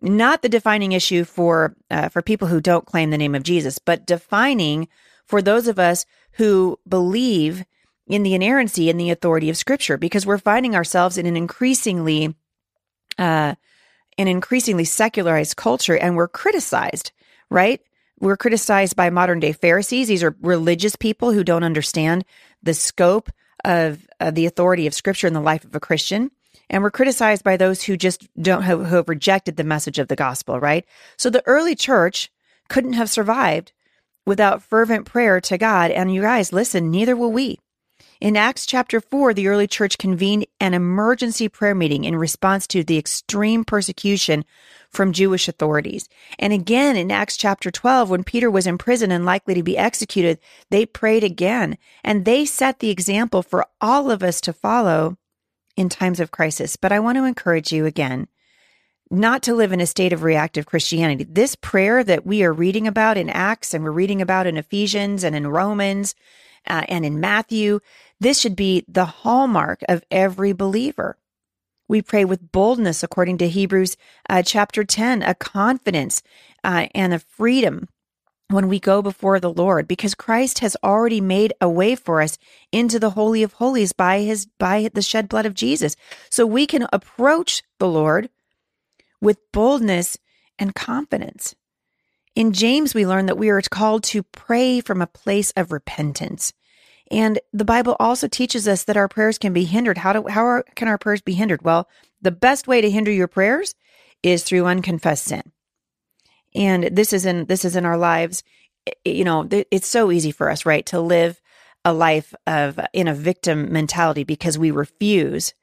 Not 0.00 0.42
the 0.42 0.48
defining 0.48 0.92
issue 0.92 1.24
for 1.24 1.76
uh, 1.90 2.08
for 2.08 2.22
people 2.22 2.48
who 2.48 2.60
don't 2.60 2.86
claim 2.86 3.10
the 3.10 3.18
name 3.18 3.34
of 3.34 3.44
Jesus, 3.44 3.78
but 3.78 4.06
defining 4.06 4.88
for 5.24 5.40
those 5.40 5.68
of 5.68 5.78
us 5.78 6.06
who 6.32 6.78
believe 6.88 7.64
in 8.06 8.24
the 8.24 8.34
inerrancy 8.34 8.90
and 8.90 8.98
the 8.98 9.10
authority 9.10 9.48
of 9.48 9.56
Scripture, 9.56 9.96
because 9.96 10.26
we're 10.26 10.38
finding 10.38 10.74
ourselves 10.74 11.16
in 11.16 11.26
an 11.26 11.36
increasingly 11.36 12.34
uh, 13.16 13.54
an 14.18 14.28
increasingly 14.28 14.84
secularized 14.84 15.56
culture 15.56 15.96
and 15.96 16.16
we're 16.16 16.28
criticized, 16.28 17.12
right? 17.50 17.80
We're 18.20 18.36
criticized 18.36 18.94
by 18.94 19.10
modern 19.10 19.40
day 19.40 19.52
Pharisees. 19.52 20.08
These 20.08 20.22
are 20.22 20.36
religious 20.40 20.96
people 20.96 21.32
who 21.32 21.42
don't 21.42 21.64
understand 21.64 22.24
the 22.62 22.74
scope 22.74 23.30
of 23.64 24.06
uh, 24.20 24.30
the 24.30 24.46
authority 24.46 24.86
of 24.86 24.94
scripture 24.94 25.26
in 25.26 25.34
the 25.34 25.40
life 25.40 25.64
of 25.64 25.74
a 25.74 25.80
Christian. 25.80 26.30
And 26.70 26.82
we're 26.82 26.90
criticized 26.90 27.44
by 27.44 27.56
those 27.56 27.82
who 27.82 27.96
just 27.96 28.28
don't 28.40 28.62
who 28.62 28.80
have 28.80 29.08
rejected 29.08 29.56
the 29.56 29.64
message 29.64 29.98
of 29.98 30.08
the 30.08 30.16
gospel, 30.16 30.58
right? 30.58 30.86
So 31.18 31.30
the 31.30 31.42
early 31.46 31.74
church 31.74 32.30
couldn't 32.68 32.94
have 32.94 33.10
survived 33.10 33.72
without 34.24 34.62
fervent 34.62 35.04
prayer 35.04 35.40
to 35.40 35.58
God. 35.58 35.90
And 35.90 36.14
you 36.14 36.22
guys, 36.22 36.52
listen, 36.52 36.90
neither 36.90 37.16
will 37.16 37.32
we. 37.32 37.58
In 38.22 38.36
Acts 38.36 38.66
chapter 38.66 39.00
4, 39.00 39.34
the 39.34 39.48
early 39.48 39.66
church 39.66 39.98
convened 39.98 40.46
an 40.60 40.74
emergency 40.74 41.48
prayer 41.48 41.74
meeting 41.74 42.04
in 42.04 42.14
response 42.14 42.68
to 42.68 42.84
the 42.84 42.96
extreme 42.96 43.64
persecution 43.64 44.44
from 44.90 45.12
Jewish 45.12 45.48
authorities. 45.48 46.08
And 46.38 46.52
again 46.52 46.94
in 46.94 47.10
Acts 47.10 47.36
chapter 47.36 47.72
12, 47.72 48.10
when 48.10 48.22
Peter 48.22 48.48
was 48.48 48.64
in 48.64 48.78
prison 48.78 49.10
and 49.10 49.24
likely 49.24 49.54
to 49.54 49.64
be 49.64 49.76
executed, 49.76 50.38
they 50.70 50.86
prayed 50.86 51.24
again. 51.24 51.76
And 52.04 52.24
they 52.24 52.44
set 52.44 52.78
the 52.78 52.90
example 52.90 53.42
for 53.42 53.66
all 53.80 54.08
of 54.08 54.22
us 54.22 54.40
to 54.42 54.52
follow 54.52 55.16
in 55.76 55.88
times 55.88 56.20
of 56.20 56.30
crisis. 56.30 56.76
But 56.76 56.92
I 56.92 57.00
want 57.00 57.18
to 57.18 57.24
encourage 57.24 57.72
you 57.72 57.86
again 57.86 58.28
not 59.10 59.42
to 59.42 59.54
live 59.54 59.72
in 59.72 59.80
a 59.80 59.86
state 59.86 60.12
of 60.12 60.22
reactive 60.22 60.66
Christianity. 60.66 61.24
This 61.24 61.56
prayer 61.56 62.04
that 62.04 62.24
we 62.24 62.44
are 62.44 62.52
reading 62.52 62.86
about 62.86 63.16
in 63.16 63.28
Acts 63.28 63.74
and 63.74 63.82
we're 63.82 63.90
reading 63.90 64.22
about 64.22 64.46
in 64.46 64.56
Ephesians 64.56 65.24
and 65.24 65.34
in 65.34 65.48
Romans 65.48 66.14
uh, 66.66 66.84
and 66.88 67.04
in 67.04 67.20
Matthew, 67.20 67.80
this 68.22 68.40
should 68.40 68.56
be 68.56 68.84
the 68.86 69.04
hallmark 69.04 69.80
of 69.88 70.04
every 70.10 70.52
believer. 70.52 71.18
We 71.88 72.02
pray 72.02 72.24
with 72.24 72.52
boldness, 72.52 73.02
according 73.02 73.38
to 73.38 73.48
Hebrews 73.48 73.96
uh, 74.30 74.42
chapter 74.42 74.84
10, 74.84 75.22
a 75.22 75.34
confidence 75.34 76.22
uh, 76.62 76.86
and 76.94 77.12
a 77.12 77.18
freedom 77.18 77.88
when 78.48 78.68
we 78.68 78.78
go 78.78 79.02
before 79.02 79.40
the 79.40 79.52
Lord 79.52 79.88
because 79.88 80.14
Christ 80.14 80.60
has 80.60 80.76
already 80.84 81.20
made 81.20 81.52
a 81.60 81.68
way 81.68 81.96
for 81.96 82.22
us 82.22 82.38
into 82.70 82.98
the 82.98 83.10
holy 83.10 83.42
of 83.42 83.54
holies 83.54 83.92
by 83.92 84.20
his 84.20 84.46
by 84.46 84.90
the 84.92 85.02
shed 85.02 85.28
blood 85.28 85.46
of 85.46 85.54
Jesus. 85.54 85.96
So 86.30 86.46
we 86.46 86.66
can 86.66 86.86
approach 86.92 87.62
the 87.78 87.88
Lord 87.88 88.30
with 89.20 89.38
boldness 89.52 90.18
and 90.58 90.74
confidence. 90.74 91.54
In 92.36 92.52
James 92.52 92.94
we 92.94 93.06
learn 93.06 93.26
that 93.26 93.38
we 93.38 93.48
are 93.48 93.60
called 93.62 94.04
to 94.04 94.22
pray 94.22 94.80
from 94.80 95.02
a 95.02 95.06
place 95.06 95.50
of 95.56 95.72
repentance. 95.72 96.52
And 97.12 97.38
the 97.52 97.64
Bible 97.64 97.94
also 98.00 98.26
teaches 98.26 98.66
us 98.66 98.84
that 98.84 98.96
our 98.96 99.08
prayers 99.08 99.38
can 99.38 99.52
be 99.52 99.64
hindered. 99.64 99.98
How 99.98 100.12
do 100.12 100.26
how 100.28 100.44
are, 100.44 100.64
can 100.74 100.88
our 100.88 100.98
prayers 100.98 101.20
be 101.20 101.34
hindered? 101.34 101.62
Well, 101.62 101.88
the 102.20 102.30
best 102.30 102.66
way 102.66 102.80
to 102.80 102.90
hinder 102.90 103.12
your 103.12 103.28
prayers 103.28 103.74
is 104.22 104.42
through 104.42 104.66
unconfessed 104.66 105.24
sin 105.24 105.52
and 106.54 106.84
this 106.84 107.12
is 107.12 107.24
in 107.24 107.46
this 107.46 107.64
is 107.64 107.76
in 107.76 107.84
our 107.84 107.96
lives 107.96 108.42
you 109.04 109.24
know 109.24 109.48
it's 109.50 109.86
so 109.86 110.10
easy 110.10 110.30
for 110.30 110.50
us 110.50 110.66
right 110.66 110.86
to 110.86 111.00
live 111.00 111.40
a 111.84 111.92
life 111.92 112.34
of 112.46 112.78
in 112.92 113.08
a 113.08 113.14
victim 113.14 113.72
mentality 113.72 114.24
because 114.24 114.58
we 114.58 114.70
refuse 114.70 115.54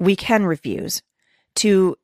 we 0.00 0.16
can 0.16 0.44
refuse 0.44 1.02
to 1.54 1.96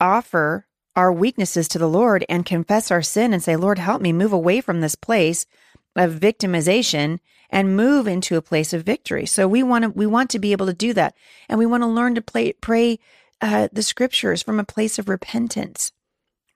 offer 0.00 0.66
our 0.94 1.12
weaknesses 1.12 1.68
to 1.68 1.78
the 1.78 1.88
Lord 1.88 2.24
and 2.28 2.44
confess 2.44 2.90
our 2.90 3.02
sin 3.02 3.32
and 3.32 3.42
say 3.42 3.56
Lord 3.56 3.78
help 3.78 4.02
me 4.02 4.12
move 4.12 4.32
away 4.32 4.60
from 4.60 4.80
this 4.80 4.94
place 4.94 5.46
of 5.96 6.14
victimization 6.14 7.18
and 7.50 7.76
move 7.76 8.06
into 8.06 8.36
a 8.36 8.42
place 8.42 8.72
of 8.72 8.84
victory 8.84 9.26
so 9.26 9.48
we 9.48 9.62
want 9.62 9.84
to 9.84 9.90
we 9.90 10.06
want 10.06 10.30
to 10.30 10.38
be 10.38 10.52
able 10.52 10.66
to 10.66 10.72
do 10.72 10.92
that 10.92 11.14
and 11.48 11.58
we 11.58 11.66
want 11.66 11.82
to 11.82 11.88
learn 11.88 12.14
to 12.14 12.22
play, 12.22 12.52
pray 12.54 12.98
uh, 13.40 13.68
the 13.72 13.82
scriptures 13.82 14.42
from 14.42 14.58
a 14.60 14.64
place 14.64 14.98
of 14.98 15.08
repentance 15.08 15.92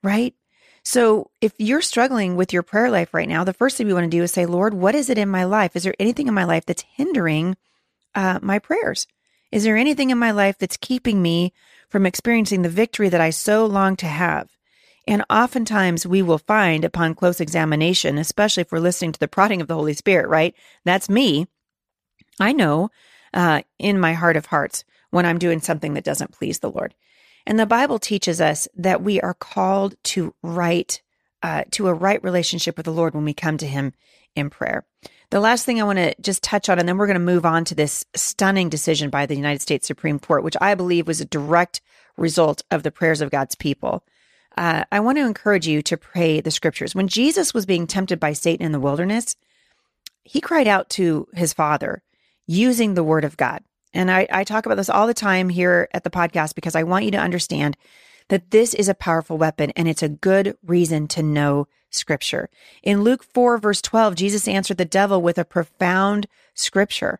right 0.01 0.35
so 0.83 1.31
if 1.39 1.53
you're 1.57 1.81
struggling 1.81 2.35
with 2.35 2.51
your 2.51 2.61
prayer 2.61 2.91
life 2.91 3.13
right 3.13 3.27
now, 3.27 3.43
the 3.43 3.53
first 3.53 3.77
thing 3.77 3.87
we 3.87 3.93
want 3.93 4.03
to 4.03 4.17
do 4.17 4.21
is 4.21 4.33
say, 4.33 4.45
Lord, 4.45 4.73
what 4.73 4.95
is 4.95 5.09
it 5.09 5.17
in 5.17 5.29
my 5.29 5.45
life? 5.45 5.75
Is 5.75 5.83
there 5.83 5.95
anything 5.97 6.27
in 6.27 6.33
my 6.33 6.43
life 6.43 6.65
that's 6.65 6.83
hindering 6.83 7.55
uh, 8.13 8.39
my 8.41 8.59
prayers? 8.59 9.07
Is 9.51 9.63
there 9.63 9.77
anything 9.77 10.09
in 10.09 10.17
my 10.17 10.31
life 10.31 10.57
that's 10.57 10.77
keeping 10.77 11.21
me 11.21 11.53
from 11.87 12.05
experiencing 12.05 12.63
the 12.63 12.69
victory 12.69 13.07
that 13.09 13.21
I 13.21 13.29
so 13.29 13.65
long 13.65 13.95
to 13.97 14.07
have? 14.07 14.52
And 15.07 15.25
oftentimes 15.29 16.07
we 16.07 16.21
will 16.21 16.37
find 16.37 16.85
upon 16.85 17.15
close 17.15 17.41
examination, 17.41 18.17
especially 18.17 18.61
if 18.61 18.71
we're 18.71 18.79
listening 18.79 19.11
to 19.11 19.19
the 19.19 19.27
prodding 19.27 19.61
of 19.61 19.67
the 19.67 19.75
Holy 19.75 19.93
Spirit, 19.93 20.29
right? 20.29 20.55
That's 20.85 21.09
me. 21.09 21.47
I 22.39 22.53
know 22.53 22.89
uh, 23.33 23.61
in 23.79 23.99
my 23.99 24.13
heart 24.13 24.37
of 24.37 24.47
hearts 24.47 24.83
when 25.11 25.25
I'm 25.25 25.39
doing 25.39 25.59
something 25.59 25.93
that 25.93 26.03
doesn't 26.03 26.31
please 26.31 26.59
the 26.59 26.71
Lord. 26.71 26.95
And 27.45 27.59
the 27.59 27.65
Bible 27.65 27.99
teaches 27.99 28.39
us 28.39 28.67
that 28.75 29.03
we 29.03 29.19
are 29.21 29.33
called 29.33 29.95
to 30.03 30.33
right, 30.41 31.01
uh, 31.41 31.63
to 31.71 31.87
a 31.87 31.93
right 31.93 32.23
relationship 32.23 32.77
with 32.77 32.85
the 32.85 32.93
Lord 32.93 33.13
when 33.13 33.25
we 33.25 33.33
come 33.33 33.57
to 33.57 33.67
Him 33.67 33.93
in 34.35 34.49
prayer. 34.49 34.85
The 35.29 35.39
last 35.39 35.65
thing 35.65 35.81
I 35.81 35.83
want 35.83 35.97
to 35.97 36.15
just 36.21 36.43
touch 36.43 36.69
on, 36.69 36.79
and 36.79 36.87
then 36.87 36.97
we're 36.97 37.07
going 37.07 37.15
to 37.15 37.19
move 37.19 37.45
on 37.45 37.65
to 37.65 37.75
this 37.75 38.05
stunning 38.15 38.69
decision 38.69 39.09
by 39.09 39.25
the 39.25 39.35
United 39.35 39.61
States 39.61 39.87
Supreme 39.87 40.19
Court, 40.19 40.43
which 40.43 40.57
I 40.61 40.75
believe 40.75 41.07
was 41.07 41.21
a 41.21 41.25
direct 41.25 41.81
result 42.17 42.63
of 42.71 42.83
the 42.83 42.91
prayers 42.91 43.19
of 43.19 43.31
God's 43.31 43.55
people. 43.55 44.03
Uh, 44.57 44.83
I 44.91 44.99
want 44.99 45.17
to 45.17 45.25
encourage 45.25 45.67
you 45.67 45.81
to 45.83 45.97
pray 45.97 46.41
the 46.41 46.51
scriptures. 46.51 46.93
When 46.93 47.07
Jesus 47.07 47.53
was 47.53 47.65
being 47.65 47.87
tempted 47.87 48.19
by 48.19 48.33
Satan 48.33 48.65
in 48.65 48.71
the 48.71 48.79
wilderness, 48.79 49.35
he 50.23 50.41
cried 50.41 50.67
out 50.67 50.89
to 50.91 51.27
his 51.33 51.53
Father 51.53 52.01
using 52.45 52.93
the 52.93 53.03
word 53.03 53.23
of 53.25 53.37
God. 53.37 53.63
And 53.93 54.09
I, 54.09 54.27
I 54.31 54.43
talk 54.43 54.65
about 54.65 54.75
this 54.75 54.89
all 54.89 55.07
the 55.07 55.13
time 55.13 55.49
here 55.49 55.87
at 55.93 56.03
the 56.03 56.09
podcast 56.09 56.55
because 56.55 56.75
I 56.75 56.83
want 56.83 57.05
you 57.05 57.11
to 57.11 57.19
understand 57.19 57.77
that 58.29 58.51
this 58.51 58.73
is 58.73 58.89
a 58.89 58.95
powerful 58.95 59.37
weapon 59.37 59.71
and 59.75 59.87
it's 59.87 60.03
a 60.03 60.09
good 60.09 60.57
reason 60.65 61.07
to 61.09 61.23
know 61.23 61.67
scripture. 61.89 62.49
In 62.81 63.03
Luke 63.03 63.23
4, 63.23 63.57
verse 63.57 63.81
12, 63.81 64.15
Jesus 64.15 64.47
answered 64.47 64.77
the 64.77 64.85
devil 64.85 65.21
with 65.21 65.37
a 65.37 65.45
profound 65.45 66.27
scripture. 66.53 67.19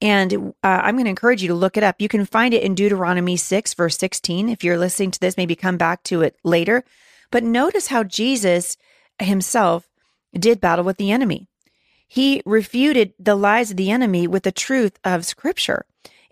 And 0.00 0.54
uh, 0.62 0.80
I'm 0.82 0.94
going 0.94 1.04
to 1.04 1.10
encourage 1.10 1.42
you 1.42 1.48
to 1.48 1.54
look 1.54 1.76
it 1.76 1.82
up. 1.82 1.96
You 1.98 2.08
can 2.08 2.24
find 2.24 2.54
it 2.54 2.62
in 2.62 2.74
Deuteronomy 2.74 3.36
6, 3.36 3.74
verse 3.74 3.98
16. 3.98 4.48
If 4.48 4.64
you're 4.64 4.78
listening 4.78 5.10
to 5.10 5.20
this, 5.20 5.36
maybe 5.36 5.54
come 5.54 5.76
back 5.76 6.02
to 6.04 6.22
it 6.22 6.36
later. 6.42 6.84
But 7.30 7.44
notice 7.44 7.88
how 7.88 8.04
Jesus 8.04 8.76
himself 9.18 9.88
did 10.32 10.60
battle 10.60 10.84
with 10.84 10.96
the 10.96 11.10
enemy. 11.10 11.48
He 12.08 12.42
refuted 12.44 13.12
the 13.18 13.36
lies 13.36 13.70
of 13.70 13.76
the 13.76 13.90
enemy 13.90 14.26
with 14.26 14.42
the 14.42 14.52
truth 14.52 14.98
of 15.04 15.26
scripture. 15.26 15.84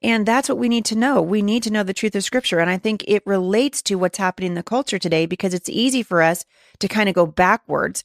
And 0.02 0.26
that's 0.26 0.48
what 0.48 0.58
we 0.58 0.68
need 0.68 0.84
to 0.86 0.96
know. 0.96 1.20
We 1.20 1.42
need 1.42 1.62
to 1.64 1.70
know 1.70 1.82
the 1.82 1.92
truth 1.94 2.14
of 2.14 2.24
scripture. 2.24 2.60
And 2.60 2.70
I 2.70 2.78
think 2.78 3.04
it 3.06 3.26
relates 3.26 3.82
to 3.82 3.96
what's 3.96 4.18
happening 4.18 4.52
in 4.52 4.54
the 4.54 4.62
culture 4.62 4.98
today 4.98 5.26
because 5.26 5.54
it's 5.54 5.68
easy 5.68 6.02
for 6.02 6.22
us 6.22 6.44
to 6.78 6.88
kind 6.88 7.08
of 7.08 7.14
go 7.14 7.26
backwards 7.26 8.04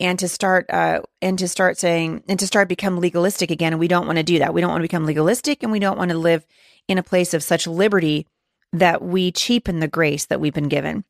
and 0.00 0.18
to 0.18 0.28
start, 0.28 0.66
uh, 0.70 1.00
and 1.22 1.38
to 1.38 1.48
start 1.48 1.78
saying, 1.78 2.24
and 2.28 2.38
to 2.38 2.46
start 2.46 2.68
become 2.68 2.98
legalistic 2.98 3.50
again. 3.50 3.72
And 3.72 3.80
we 3.80 3.88
don't 3.88 4.06
want 4.06 4.18
to 4.18 4.24
do 4.24 4.38
that. 4.40 4.54
We 4.54 4.60
don't 4.60 4.70
want 4.70 4.80
to 4.80 4.88
become 4.88 5.06
legalistic 5.06 5.62
and 5.62 5.70
we 5.70 5.78
don't 5.78 5.98
want 5.98 6.10
to 6.10 6.18
live 6.18 6.46
in 6.88 6.98
a 6.98 7.02
place 7.02 7.34
of 7.34 7.42
such 7.42 7.66
liberty 7.66 8.26
that 8.72 9.02
we 9.02 9.30
cheapen 9.30 9.80
the 9.80 9.88
grace 9.88 10.26
that 10.26 10.40
we've 10.40 10.54
been 10.54 10.68
given 10.68 11.04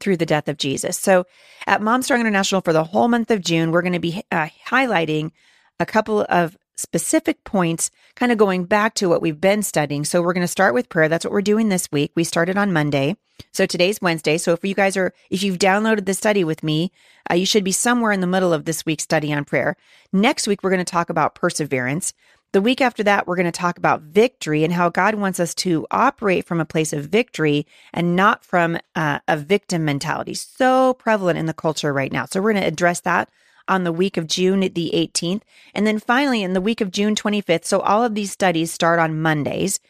through 0.00 0.16
the 0.16 0.26
death 0.26 0.48
of 0.48 0.58
Jesus. 0.58 0.98
So 0.98 1.24
at 1.66 1.82
Mom 1.82 2.02
Strong 2.02 2.20
International 2.20 2.60
for 2.60 2.72
the 2.72 2.84
whole 2.84 3.08
month 3.08 3.30
of 3.30 3.42
June, 3.42 3.70
we're 3.70 3.82
going 3.82 3.92
to 3.92 3.98
be 3.98 4.22
uh, 4.30 4.48
highlighting 4.66 5.30
a 5.78 5.86
couple 5.86 6.26
of 6.28 6.56
specific 6.76 7.44
points, 7.44 7.90
kind 8.14 8.32
of 8.32 8.38
going 8.38 8.64
back 8.64 8.94
to 8.94 9.08
what 9.08 9.22
we've 9.22 9.40
been 9.40 9.62
studying. 9.62 10.04
So 10.04 10.22
we're 10.22 10.34
going 10.34 10.42
to 10.42 10.48
start 10.48 10.74
with 10.74 10.88
prayer. 10.88 11.08
That's 11.08 11.24
what 11.24 11.32
we're 11.32 11.42
doing 11.42 11.68
this 11.68 11.90
week. 11.90 12.12
We 12.14 12.24
started 12.24 12.56
on 12.56 12.72
Monday. 12.72 13.16
So 13.52 13.66
today's 13.66 14.00
Wednesday. 14.00 14.38
So 14.38 14.52
if 14.52 14.64
you 14.64 14.74
guys 14.74 14.96
are, 14.96 15.12
if 15.30 15.42
you've 15.42 15.58
downloaded 15.58 16.06
the 16.06 16.14
study 16.14 16.44
with 16.44 16.62
me, 16.62 16.92
uh, 17.30 17.34
you 17.34 17.46
should 17.46 17.64
be 17.64 17.72
somewhere 17.72 18.12
in 18.12 18.20
the 18.20 18.26
middle 18.26 18.52
of 18.52 18.64
this 18.64 18.84
week's 18.86 19.04
study 19.04 19.32
on 19.32 19.44
prayer. 19.44 19.76
Next 20.12 20.46
week, 20.46 20.62
we're 20.62 20.70
going 20.70 20.84
to 20.84 20.90
talk 20.90 21.10
about 21.10 21.34
perseverance. 21.34 22.12
The 22.52 22.62
week 22.62 22.80
after 22.80 23.02
that, 23.02 23.26
we're 23.26 23.36
going 23.36 23.46
to 23.46 23.52
talk 23.52 23.76
about 23.76 24.02
victory 24.02 24.64
and 24.64 24.72
how 24.72 24.88
God 24.88 25.16
wants 25.16 25.40
us 25.40 25.54
to 25.56 25.86
operate 25.90 26.46
from 26.46 26.60
a 26.60 26.64
place 26.64 26.92
of 26.92 27.06
victory 27.06 27.66
and 27.92 28.16
not 28.16 28.44
from 28.44 28.78
uh, 28.94 29.18
a 29.28 29.36
victim 29.36 29.84
mentality. 29.84 30.34
So 30.34 30.94
prevalent 30.94 31.38
in 31.38 31.46
the 31.46 31.52
culture 31.52 31.92
right 31.92 32.12
now. 32.12 32.24
So 32.24 32.40
we're 32.40 32.52
going 32.52 32.62
to 32.62 32.68
address 32.68 33.00
that 33.00 33.28
on 33.68 33.84
the 33.84 33.92
week 33.92 34.16
of 34.16 34.26
June 34.26 34.60
the 34.60 34.90
18th. 34.94 35.42
And 35.74 35.86
then 35.86 35.98
finally, 35.98 36.42
in 36.42 36.52
the 36.52 36.60
week 36.60 36.80
of 36.80 36.90
June 36.90 37.14
25th. 37.14 37.64
So 37.64 37.80
all 37.80 38.04
of 38.04 38.14
these 38.14 38.30
studies 38.30 38.72
start 38.72 38.98
on 38.98 39.20
Mondays. 39.20 39.80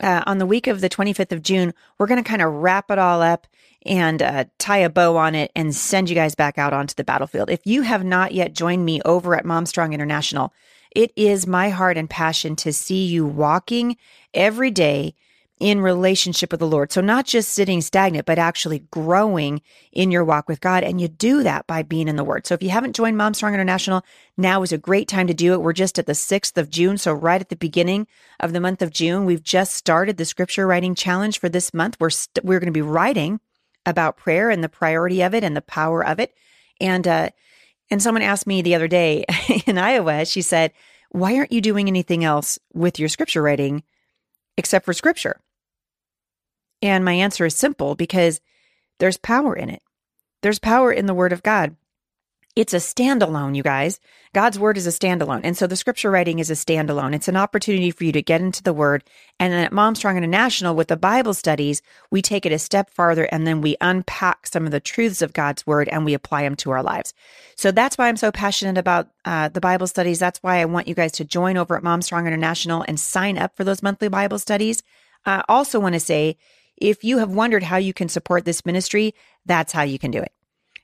Uh, 0.00 0.22
on 0.26 0.38
the 0.38 0.46
week 0.46 0.66
of 0.66 0.80
the 0.80 0.90
25th 0.90 1.32
of 1.32 1.42
June, 1.42 1.72
we're 1.98 2.06
going 2.06 2.22
to 2.22 2.28
kind 2.28 2.42
of 2.42 2.52
wrap 2.52 2.90
it 2.90 2.98
all 2.98 3.22
up 3.22 3.46
and 3.86 4.22
uh, 4.22 4.44
tie 4.58 4.78
a 4.78 4.90
bow 4.90 5.16
on 5.16 5.34
it 5.34 5.52
and 5.54 5.74
send 5.74 6.08
you 6.08 6.14
guys 6.14 6.34
back 6.34 6.58
out 6.58 6.72
onto 6.72 6.94
the 6.94 7.04
battlefield. 7.04 7.50
If 7.50 7.66
you 7.66 7.82
have 7.82 8.04
not 8.04 8.32
yet 8.32 8.54
joined 8.54 8.84
me 8.84 9.00
over 9.04 9.36
at 9.36 9.44
Momstrong 9.44 9.92
International, 9.92 10.52
it 10.94 11.12
is 11.16 11.46
my 11.46 11.70
heart 11.70 11.96
and 11.96 12.08
passion 12.08 12.56
to 12.56 12.72
see 12.72 13.04
you 13.04 13.26
walking 13.26 13.96
every 14.32 14.70
day 14.70 15.14
in 15.60 15.80
relationship 15.80 16.50
with 16.50 16.58
the 16.58 16.66
Lord. 16.66 16.90
So 16.90 17.00
not 17.00 17.26
just 17.26 17.54
sitting 17.54 17.80
stagnant, 17.80 18.26
but 18.26 18.38
actually 18.38 18.80
growing 18.90 19.62
in 19.92 20.10
your 20.10 20.24
walk 20.24 20.48
with 20.48 20.60
God. 20.60 20.82
And 20.82 21.00
you 21.00 21.06
do 21.06 21.44
that 21.44 21.66
by 21.68 21.82
being 21.82 22.08
in 22.08 22.16
the 22.16 22.24
Word. 22.24 22.46
So 22.46 22.54
if 22.54 22.62
you 22.62 22.70
haven't 22.70 22.96
joined 22.96 23.16
Mom 23.16 23.34
Strong 23.34 23.54
International, 23.54 24.02
now 24.36 24.62
is 24.62 24.72
a 24.72 24.78
great 24.78 25.06
time 25.06 25.28
to 25.28 25.34
do 25.34 25.52
it. 25.52 25.62
We're 25.62 25.72
just 25.72 25.98
at 25.98 26.06
the 26.06 26.12
6th 26.12 26.56
of 26.56 26.70
June. 26.70 26.98
So 26.98 27.12
right 27.12 27.40
at 27.40 27.50
the 27.50 27.56
beginning 27.56 28.08
of 28.40 28.52
the 28.52 28.60
month 28.60 28.82
of 28.82 28.92
June, 28.92 29.26
we've 29.26 29.44
just 29.44 29.74
started 29.74 30.16
the 30.16 30.24
scripture 30.24 30.66
writing 30.66 30.96
challenge 30.96 31.38
for 31.38 31.48
this 31.48 31.72
month. 31.72 31.96
We're, 32.00 32.08
we 32.08 32.12
st- 32.12 32.44
we're 32.44 32.60
going 32.60 32.72
to 32.72 32.72
be 32.72 32.82
writing 32.82 33.38
about 33.86 34.16
prayer 34.16 34.50
and 34.50 34.64
the 34.64 34.68
priority 34.68 35.22
of 35.22 35.34
it 35.34 35.44
and 35.44 35.56
the 35.56 35.62
power 35.62 36.04
of 36.04 36.18
it. 36.18 36.34
And, 36.80 37.06
uh, 37.06 37.30
and 37.90 38.02
someone 38.02 38.22
asked 38.22 38.46
me 38.46 38.60
the 38.60 38.74
other 38.74 38.88
day 38.88 39.24
in 39.66 39.78
Iowa, 39.78 40.24
she 40.24 40.42
said, 40.42 40.72
why 41.10 41.36
aren't 41.36 41.52
you 41.52 41.60
doing 41.60 41.86
anything 41.86 42.24
else 42.24 42.58
with 42.72 42.98
your 42.98 43.08
scripture 43.08 43.40
writing 43.40 43.84
except 44.56 44.84
for 44.84 44.92
scripture? 44.92 45.40
And 46.82 47.04
my 47.04 47.12
answer 47.12 47.46
is 47.46 47.56
simple 47.56 47.94
because 47.94 48.40
there's 48.98 49.16
power 49.16 49.54
in 49.54 49.70
it. 49.70 49.82
There's 50.42 50.58
power 50.58 50.92
in 50.92 51.06
the 51.06 51.14
word 51.14 51.32
of 51.32 51.42
God. 51.42 51.76
It's 52.56 52.72
a 52.72 52.76
standalone, 52.76 53.56
you 53.56 53.64
guys. 53.64 53.98
God's 54.32 54.60
word 54.60 54.76
is 54.76 54.86
a 54.86 54.90
standalone. 54.90 55.40
And 55.42 55.56
so 55.56 55.66
the 55.66 55.74
scripture 55.74 56.08
writing 56.08 56.38
is 56.38 56.50
a 56.50 56.54
standalone. 56.54 57.12
It's 57.12 57.26
an 57.26 57.36
opportunity 57.36 57.90
for 57.90 58.04
you 58.04 58.12
to 58.12 58.22
get 58.22 58.40
into 58.40 58.62
the 58.62 58.72
word. 58.72 59.02
And 59.40 59.52
then 59.52 59.64
at 59.64 59.72
Mom 59.72 59.96
Strong 59.96 60.18
International 60.18 60.76
with 60.76 60.86
the 60.86 60.96
Bible 60.96 61.34
studies, 61.34 61.82
we 62.12 62.22
take 62.22 62.46
it 62.46 62.52
a 62.52 62.58
step 62.60 62.90
farther 62.90 63.24
and 63.24 63.44
then 63.44 63.60
we 63.60 63.76
unpack 63.80 64.46
some 64.46 64.66
of 64.66 64.70
the 64.70 64.78
truths 64.78 65.20
of 65.20 65.32
God's 65.32 65.66
word 65.66 65.88
and 65.88 66.04
we 66.04 66.14
apply 66.14 66.42
them 66.42 66.54
to 66.56 66.70
our 66.70 66.82
lives. 66.82 67.12
So 67.56 67.72
that's 67.72 67.98
why 67.98 68.06
I'm 68.06 68.16
so 68.16 68.30
passionate 68.30 68.78
about 68.78 69.08
uh, 69.24 69.48
the 69.48 69.60
Bible 69.60 69.88
studies. 69.88 70.20
That's 70.20 70.40
why 70.40 70.60
I 70.60 70.64
want 70.66 70.86
you 70.86 70.94
guys 70.94 71.12
to 71.12 71.24
join 71.24 71.56
over 71.56 71.76
at 71.76 71.82
Mom 71.82 72.02
Strong 72.02 72.28
International 72.28 72.84
and 72.86 73.00
sign 73.00 73.36
up 73.36 73.56
for 73.56 73.64
those 73.64 73.82
monthly 73.82 74.08
Bible 74.08 74.38
studies. 74.38 74.84
I 75.26 75.42
also 75.48 75.80
want 75.80 75.94
to 75.94 76.00
say, 76.00 76.36
if 76.76 77.02
you 77.02 77.18
have 77.18 77.30
wondered 77.30 77.64
how 77.64 77.78
you 77.78 77.92
can 77.92 78.08
support 78.08 78.44
this 78.44 78.64
ministry, 78.64 79.12
that's 79.44 79.72
how 79.72 79.82
you 79.82 79.98
can 79.98 80.12
do 80.12 80.20
it 80.20 80.32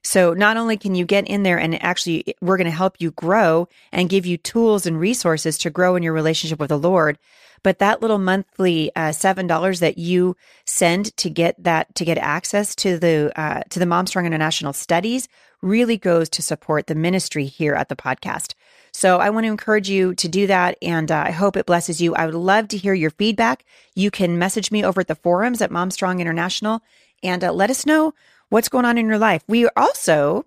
So 0.03 0.33
not 0.33 0.57
only 0.57 0.77
can 0.77 0.95
you 0.95 1.05
get 1.05 1.29
in 1.29 1.43
there 1.43 1.59
and 1.59 1.83
actually 1.83 2.35
we're 2.41 2.57
going 2.57 2.65
to 2.65 2.71
help 2.71 2.97
you 2.99 3.11
grow 3.13 3.69
and 3.93 4.09
give 4.09 4.25
you 4.25 4.37
tools 4.39 4.87
and 4.87 4.99
resources 4.99 5.59
to 5.59 5.71
grow 5.71 5.95
in 5.97 6.03
your 6.03 6.15
relationship 6.15 6.59
with 6.59 6.71
the 6.71 6.79
Lord, 6.79 7.19
but 7.63 7.79
that 7.79 8.01
little 8.01 8.19
monthly 8.19 8.91
uh, 8.97 9.13
seven 9.13 9.47
dollars 9.47 9.81
that 9.81 9.99
you 9.99 10.37
send 10.65 11.15
to 11.19 11.29
get 11.29 11.63
that 11.63 11.95
to 11.97 12.05
get 12.05 12.19
access 12.19 12.75
to 12.77 12.99
the 12.99 13.33
uh, 13.37 13.63
to 13.69 13.79
the 13.79 13.85
Momstrong 13.85 14.27
International 14.27 14.73
studies 14.73 15.29
really 15.61 15.99
goes 15.99 16.29
to 16.31 16.43
support 16.43 16.87
the 16.87 16.95
ministry 16.95 17.45
here 17.45 17.75
at 17.75 17.91
the 17.91 17.97
podcast. 17.97 18.55
So 18.93 19.19
I 19.19 19.31
want 19.31 19.45
to 19.45 19.51
encourage 19.51 19.89
you 19.89 20.15
to 20.15 20.29
do 20.29 20.47
that, 20.47 20.77
and 20.83 21.13
uh, 21.13 21.25
I 21.27 21.31
hope 21.31 21.57
it 21.57 21.67
blesses 21.67 22.01
you. 22.01 22.15
I 22.15 22.27
would 22.27 22.35
love 22.35 22.69
to 22.69 22.79
hear 22.79 22.95
your 22.95 23.11
feedback. 23.11 23.65
You 23.95 24.11
can 24.11 24.39
message 24.39 24.73
me 24.73 24.83
over 24.83 25.03
at 25.03 25.09
the 25.09 25.15
forums 25.15 25.61
at 25.61 25.71
Momstrong 25.71 26.19
International, 26.19 26.81
and 27.23 27.45
uh, 27.45 27.53
let 27.53 27.71
us 27.71 27.87
know 27.87 28.15
what's 28.51 28.69
going 28.69 28.85
on 28.85 28.99
in 28.99 29.07
your 29.07 29.19
life. 29.19 29.43
We 29.49 29.65
are 29.65 29.73
also, 29.77 30.45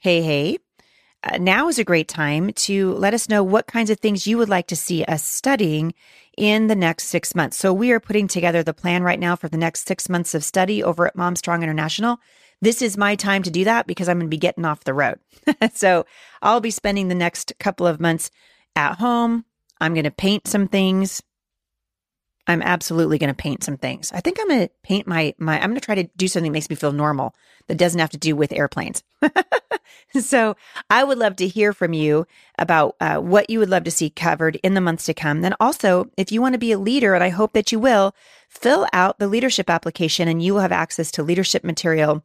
hey, 0.00 0.22
hey, 0.22 0.58
uh, 1.22 1.38
now 1.38 1.68
is 1.68 1.78
a 1.78 1.84
great 1.84 2.08
time 2.08 2.52
to 2.52 2.92
let 2.94 3.14
us 3.14 3.28
know 3.28 3.42
what 3.42 3.66
kinds 3.66 3.90
of 3.90 3.98
things 3.98 4.26
you 4.26 4.38
would 4.38 4.48
like 4.48 4.68
to 4.68 4.76
see 4.76 5.04
us 5.04 5.24
studying 5.24 5.92
in 6.36 6.68
the 6.68 6.76
next 6.76 7.04
six 7.04 7.34
months. 7.34 7.56
So 7.56 7.72
we 7.72 7.90
are 7.92 8.00
putting 8.00 8.28
together 8.28 8.62
the 8.62 8.74
plan 8.74 9.02
right 9.02 9.18
now 9.18 9.36
for 9.36 9.48
the 9.48 9.56
next 9.56 9.86
six 9.86 10.08
months 10.08 10.34
of 10.34 10.44
study 10.44 10.82
over 10.82 11.06
at 11.06 11.16
Mom 11.16 11.34
Strong 11.36 11.62
International. 11.62 12.18
This 12.62 12.80
is 12.80 12.96
my 12.96 13.16
time 13.16 13.42
to 13.42 13.50
do 13.50 13.64
that 13.64 13.86
because 13.86 14.08
I'm 14.08 14.18
going 14.18 14.28
to 14.28 14.34
be 14.34 14.38
getting 14.38 14.64
off 14.64 14.84
the 14.84 14.94
road. 14.94 15.18
so 15.74 16.06
I'll 16.42 16.60
be 16.60 16.70
spending 16.70 17.08
the 17.08 17.14
next 17.14 17.52
couple 17.58 17.86
of 17.86 18.00
months 18.00 18.30
at 18.74 18.98
home. 18.98 19.44
I'm 19.80 19.94
going 19.94 20.04
to 20.04 20.10
paint 20.10 20.46
some 20.46 20.68
things. 20.68 21.22
I'm 22.46 22.62
absolutely 22.62 23.18
going 23.18 23.28
to 23.28 23.34
paint 23.34 23.64
some 23.64 23.76
things. 23.76 24.12
I 24.12 24.20
think 24.20 24.38
I'm 24.40 24.48
going 24.48 24.68
to 24.68 24.70
paint 24.82 25.06
my 25.06 25.34
my 25.38 25.60
I'm 25.60 25.70
going 25.70 25.80
to 25.80 25.84
try 25.84 25.96
to 25.96 26.08
do 26.16 26.28
something 26.28 26.50
that 26.50 26.56
makes 26.56 26.70
me 26.70 26.76
feel 26.76 26.92
normal 26.92 27.34
that 27.66 27.78
doesn't 27.78 27.98
have 27.98 28.10
to 28.10 28.18
do 28.18 28.36
with 28.36 28.52
airplanes. 28.52 29.02
so, 30.20 30.56
I 30.88 31.02
would 31.02 31.18
love 31.18 31.36
to 31.36 31.48
hear 31.48 31.72
from 31.72 31.92
you 31.92 32.26
about 32.58 32.96
uh, 33.00 33.18
what 33.18 33.50
you 33.50 33.58
would 33.58 33.68
love 33.70 33.84
to 33.84 33.90
see 33.90 34.10
covered 34.10 34.56
in 34.56 34.74
the 34.74 34.80
months 34.80 35.06
to 35.06 35.14
come. 35.14 35.40
Then 35.40 35.54
also, 35.58 36.10
if 36.16 36.30
you 36.30 36.40
want 36.40 36.52
to 36.52 36.58
be 36.58 36.72
a 36.72 36.78
leader 36.78 37.14
and 37.14 37.24
I 37.24 37.30
hope 37.30 37.52
that 37.54 37.72
you 37.72 37.80
will, 37.80 38.14
fill 38.48 38.86
out 38.92 39.18
the 39.18 39.28
leadership 39.28 39.68
application 39.68 40.28
and 40.28 40.42
you 40.42 40.54
will 40.54 40.60
have 40.60 40.72
access 40.72 41.10
to 41.12 41.22
leadership 41.22 41.64
material 41.64 42.22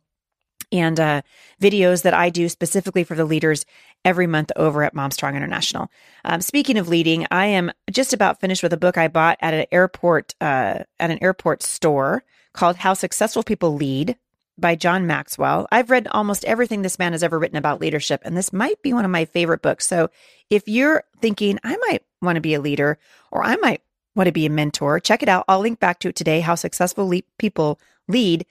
and 0.71 0.99
uh, 0.99 1.21
videos 1.61 2.03
that 2.03 2.13
I 2.13 2.29
do 2.29 2.49
specifically 2.49 3.03
for 3.03 3.15
the 3.15 3.25
leaders 3.25 3.65
every 4.03 4.27
month 4.27 4.51
over 4.55 4.83
at 4.83 4.95
Momstrong 4.95 5.35
International. 5.35 5.89
Um, 6.25 6.41
speaking 6.41 6.77
of 6.77 6.87
leading, 6.87 7.27
I 7.31 7.47
am 7.47 7.71
just 7.91 8.13
about 8.13 8.39
finished 8.39 8.63
with 8.63 8.73
a 8.73 8.77
book 8.77 8.97
I 8.97 9.07
bought 9.07 9.37
at 9.41 9.53
an 9.53 9.65
airport 9.71 10.35
uh, 10.41 10.79
at 10.99 11.11
an 11.11 11.19
airport 11.21 11.63
store 11.63 12.23
called 12.53 12.77
"How 12.77 12.93
Successful 12.93 13.43
People 13.43 13.75
Lead." 13.75 14.17
By 14.57 14.75
John 14.75 15.07
Maxwell. 15.07 15.65
I've 15.71 15.89
read 15.89 16.07
almost 16.11 16.45
everything 16.45 16.83
this 16.83 16.99
man 16.99 17.13
has 17.13 17.23
ever 17.23 17.39
written 17.39 17.57
about 17.57 17.81
leadership, 17.81 18.21
and 18.23 18.37
this 18.37 18.53
might 18.53 18.79
be 18.83 18.93
one 18.93 19.05
of 19.05 19.09
my 19.09 19.25
favorite 19.25 19.63
books. 19.63 19.87
So, 19.87 20.11
if 20.51 20.67
you're 20.67 21.03
thinking, 21.19 21.57
I 21.63 21.77
might 21.77 22.03
want 22.21 22.35
to 22.35 22.41
be 22.41 22.53
a 22.53 22.61
leader 22.61 22.99
or 23.31 23.43
I 23.43 23.55
might 23.55 23.81
want 24.13 24.27
to 24.27 24.33
be 24.33 24.45
a 24.45 24.51
mentor, 24.51 24.99
check 24.99 25.23
it 25.23 25.29
out. 25.29 25.45
I'll 25.47 25.61
link 25.61 25.79
back 25.79 25.99
to 25.99 26.09
it 26.09 26.15
today 26.15 26.41
How 26.41 26.55
Successful 26.55 27.07
Le- 27.07 27.21
People 27.39 27.79
Lead 28.07 28.45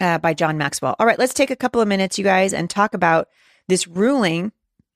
uh, 0.00 0.18
by 0.18 0.34
John 0.34 0.58
Maxwell. 0.58 0.96
All 0.98 1.06
right, 1.06 1.18
let's 1.18 1.34
take 1.34 1.50
a 1.50 1.56
couple 1.56 1.80
of 1.80 1.88
minutes, 1.88 2.18
you 2.18 2.24
guys, 2.24 2.52
and 2.52 2.68
talk 2.68 2.94
about 2.94 3.28
this 3.68 3.86
ruling 3.86 4.52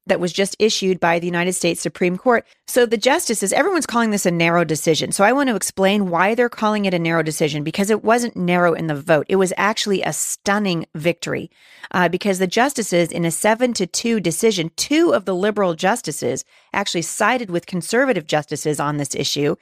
that 0.06 0.20
was 0.20 0.32
just 0.32 0.56
issued 0.58 0.98
by 0.98 1.18
the 1.18 1.26
United 1.26 1.52
States 1.52 1.80
Supreme 1.80 2.16
Court. 2.16 2.44
So 2.66 2.84
the 2.84 2.96
justices, 2.96 3.52
everyone's 3.52 3.86
calling 3.86 4.10
this 4.10 4.26
a 4.26 4.30
narrow 4.30 4.64
decision. 4.64 5.12
So 5.12 5.24
I 5.24 5.32
want 5.32 5.48
to 5.50 5.54
explain 5.54 6.10
why 6.10 6.34
they're 6.34 6.48
calling 6.48 6.84
it 6.84 6.94
a 6.94 6.98
narrow 6.98 7.22
decision 7.22 7.62
because 7.62 7.90
it 7.90 8.02
wasn't 8.02 8.34
narrow 8.34 8.72
in 8.72 8.88
the 8.88 9.00
vote. 9.00 9.26
It 9.28 9.36
was 9.36 9.52
actually 9.56 10.02
a 10.02 10.12
stunning 10.12 10.86
victory 10.94 11.50
uh, 11.92 12.08
because 12.08 12.38
the 12.38 12.46
justices, 12.46 13.12
in 13.12 13.24
a 13.24 13.30
seven 13.30 13.72
to 13.74 13.86
two 13.86 14.20
decision, 14.20 14.72
two 14.74 15.14
of 15.14 15.26
the 15.26 15.34
liberal 15.34 15.74
justices 15.74 16.44
actually 16.72 17.02
sided 17.02 17.50
with 17.50 17.66
conservative 17.66 18.26
justices 18.26 18.80
on 18.80 18.96
this 18.96 19.14
issue. 19.14 19.54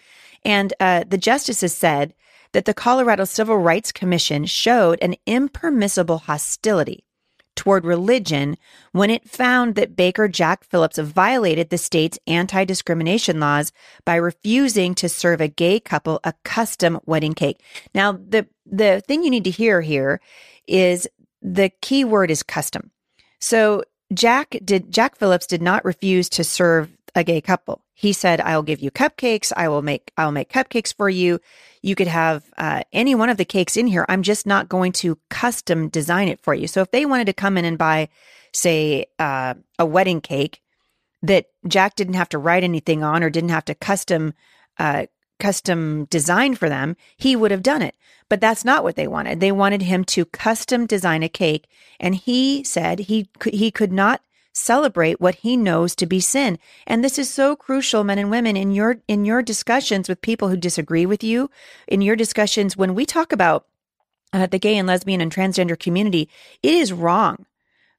And 0.45 0.73
uh, 0.81 1.05
the 1.07 1.19
justices 1.19 1.75
said 1.75 2.15
that 2.53 2.65
the 2.65 2.75
Colorado 2.75 3.25
Civil 3.25 3.59
Rights 3.59 3.93
Commission 3.93 4.45
showed 4.47 4.99
an 5.01 5.17
impermissible 5.27 6.19
hostility 6.19 7.05
toward 7.59 7.85
religion 7.85 8.57
when 8.93 9.11
it 9.11 9.29
found 9.29 9.75
that 9.75 9.97
Baker 9.97 10.29
Jack 10.29 10.63
Phillips 10.63 10.97
violated 10.97 11.71
the 11.71 11.79
state's 11.79 12.19
anti 12.27 12.65
discrimination 12.65 13.41
laws 13.41 13.73
by 14.05 14.15
refusing 14.15 14.95
to 14.95 15.09
serve 15.09 15.41
a 15.41 15.49
gay 15.49 15.81
couple 15.81 16.21
a 16.23 16.33
custom 16.45 17.01
wedding 17.05 17.35
cake. 17.35 17.61
Now, 17.95 18.13
the, 18.13 18.47
the 18.65 19.03
thing 19.07 19.25
you 19.25 19.31
need 19.31 19.45
to 19.45 19.51
hear 19.51 19.81
here 19.81 20.21
is 20.69 21.09
the 21.43 21.71
key 21.83 22.05
word 22.05 22.31
is 22.31 22.43
custom. 22.43 22.93
So 23.41 23.83
Jack 24.15 24.57
did 24.65 24.93
Jack 24.93 25.17
Phillips 25.17 25.47
did 25.47 25.63
not 25.63 25.85
refuse 25.85 26.29
to 26.31 26.45
serve 26.45 26.97
a 27.19 27.25
gay 27.25 27.41
couple. 27.41 27.83
He 27.95 28.13
said, 28.13 28.41
"I'll 28.41 28.63
give 28.63 28.81
you 28.81 28.91
cupcakes. 28.91 29.53
I 29.57 29.69
will 29.69 29.83
make 29.83 30.13
I'll 30.17 30.33
make 30.33 30.51
cupcakes 30.51 30.95
for 30.95 31.09
you. 31.09 31.41
You 31.83 31.95
could 31.95 32.09
have 32.09 32.45
uh, 32.57 32.83
any 32.93 33.15
one 33.15 33.29
of 33.29 33.37
the 33.37 33.45
cakes 33.45 33.77
in 33.77 33.87
here. 33.87 34.07
I'm 34.09 34.23
just 34.23 34.47
not 34.47 34.69
going 34.69 34.93
to 34.93 35.19
custom 35.29 35.89
design 35.89 36.29
it 36.29 36.41
for 36.41 36.55
you. 36.55 36.67
So 36.67 36.81
if 36.81 36.91
they 36.91 37.07
wanted 37.07 37.27
to 37.27 37.33
come 37.33 37.59
in 37.59 37.65
and 37.65 37.79
buy, 37.79 38.09
say, 38.53 39.07
uh, 39.19 39.55
a 39.79 39.87
wedding 39.87 40.21
cake 40.21 40.61
that 41.23 41.47
Jack 41.67 41.97
didn't 41.97 42.15
have 42.15 42.29
to 42.31 42.39
write 42.39 42.65
anything 42.65 43.03
on 43.03 43.23
or 43.23 43.31
didn't 43.31 43.51
have 43.51 43.65
to 43.67 43.75
custom 43.75 44.35
uh, 44.79 45.07
custom 45.39 46.05
design 46.07 46.55
for 46.55 46.69
them, 46.69 46.97
he 47.17 47.37
would 47.37 47.51
have 47.51 47.63
done 47.63 47.83
it. 47.83 47.95
But 48.29 48.41
that's 48.41 48.65
not 48.65 48.85
what 48.85 48.97
they 48.97 49.09
wanted. 49.09 49.41
They 49.41 49.53
wanted 49.53 49.83
him 49.83 50.05
to 50.07 50.25
custom 50.25 50.87
design 50.87 51.23
a 51.23 51.29
cake, 51.29 51.67
and 51.99 52.15
he 52.15 52.63
said 52.65 52.99
he 53.01 53.29
he 53.45 53.71
could 53.71 53.93
not 53.93 54.21
celebrate 54.59 55.21
what 55.21 55.37
he 55.37 55.57
knows 55.57 55.95
to 55.97 56.07
be 56.07 56.21
sin. 56.21 56.59
And 56.87 57.03
this 57.03 57.19
is 57.19 57.33
so 57.33 57.57
crucial, 57.57 58.05
men 58.05 58.19
and 58.19 58.31
women, 58.31 58.57
in 58.57 58.73
your 58.73 58.99
in 59.09 59.25
your 59.25 59.43
discussions 59.43 60.09
with 60.09 60.21
people 60.21 60.49
who 60.49 60.57
disagree 60.57 61.07
with 61.07 61.23
you, 61.23 61.51
in 61.87 62.01
your 62.01 62.17
discussions 62.17 62.77
when 62.77 62.95
we 62.95 63.07
talk 63.07 63.33
about 63.33 63.67
uh, 64.33 64.47
the 64.47 64.59
gay 64.59 64.77
and 64.77 64.87
lesbian 64.87 65.21
and 65.21 65.33
transgender 65.33 65.79
community, 65.79 66.29
it 66.63 66.75
is 66.75 66.93
wrong 66.93 67.47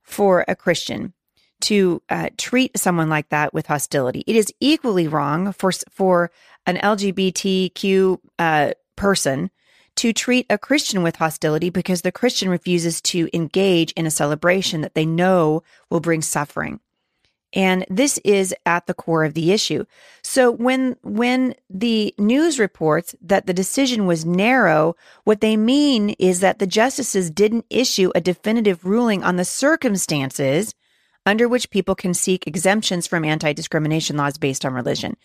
for 0.04 0.46
a 0.48 0.56
Christian 0.56 1.14
to 1.62 2.02
uh, 2.10 2.30
treat 2.38 2.78
someone 2.78 3.10
like 3.10 3.30
that 3.30 3.54
with 3.54 3.68
hostility. 3.68 4.24
It 4.28 4.36
is 4.36 4.54
equally 4.60 5.08
wrong 5.08 5.52
for 5.54 5.72
for 5.90 6.32
an 6.66 6.78
LGBTQ 6.78 8.20
uh, 8.38 8.72
person 8.96 9.52
to 10.00 10.14
treat 10.14 10.46
a 10.50 10.58
Christian 10.58 11.04
with 11.04 11.18
hostility 11.18 11.70
because 11.70 12.04
the 12.04 12.12
Christian 12.12 12.48
refuses 12.48 13.02
to 13.02 13.30
engage 13.34 13.92
in 13.94 14.06
a 14.06 14.12
celebration 14.12 14.80
that 14.80 14.96
they 14.96 15.06
know 15.06 15.62
will 15.90 16.00
bring 16.00 16.22
suffering. 16.22 16.80
And 17.52 17.86
this 17.90 18.18
is 18.24 18.56
at 18.66 18.88
the 18.88 18.94
core 18.94 19.26
of 19.26 19.34
the 19.34 19.52
issue. 19.52 19.84
So 20.22 20.52
when 20.52 20.96
when 21.04 21.54
the 21.70 22.16
news 22.18 22.60
reports 22.60 23.14
that 23.20 23.46
the 23.46 23.54
decision 23.54 24.06
was 24.06 24.24
narrow, 24.24 24.96
what 25.26 25.42
they 25.42 25.58
mean 25.58 26.12
is 26.12 26.40
that 26.40 26.60
the 26.60 26.68
justices 26.68 27.30
didn't 27.30 27.66
issue 27.70 28.10
a 28.16 28.22
definitive 28.22 28.86
ruling 28.86 29.22
on 29.22 29.36
the 29.36 29.44
circumstances 29.44 30.74
under 31.30 31.48
which 31.48 31.70
people 31.70 31.94
can 31.94 32.14
seek 32.16 32.48
exemptions 32.48 33.06
from 33.06 33.24
anti-discrimination 33.24 34.18
laws 34.18 34.38
based 34.40 34.66
on 34.66 34.74
religion. 34.74 35.16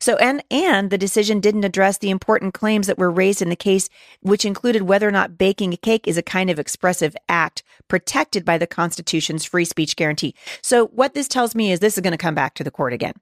So 0.00 0.16
and 0.16 0.42
and 0.50 0.90
the 0.90 0.98
decision 0.98 1.38
didn't 1.38 1.62
address 1.62 1.98
the 1.98 2.10
important 2.10 2.52
claims 2.52 2.88
that 2.88 2.98
were 2.98 3.10
raised 3.10 3.40
in 3.40 3.48
the 3.48 3.54
case 3.54 3.88
which 4.20 4.44
included 4.44 4.82
whether 4.82 5.06
or 5.06 5.12
not 5.12 5.38
baking 5.38 5.72
a 5.72 5.76
cake 5.76 6.08
is 6.08 6.18
a 6.18 6.22
kind 6.22 6.50
of 6.50 6.58
expressive 6.58 7.16
act 7.28 7.62
protected 7.86 8.44
by 8.44 8.58
the 8.58 8.66
Constitution's 8.66 9.44
free 9.44 9.64
speech 9.64 9.94
guarantee. 9.94 10.34
So 10.62 10.86
what 10.88 11.14
this 11.14 11.28
tells 11.28 11.54
me 11.54 11.70
is 11.70 11.78
this 11.78 11.96
is 11.96 12.02
going 12.02 12.10
to 12.10 12.18
come 12.18 12.34
back 12.34 12.54
to 12.54 12.64
the 12.64 12.72
court 12.72 12.92
again. 12.92 13.14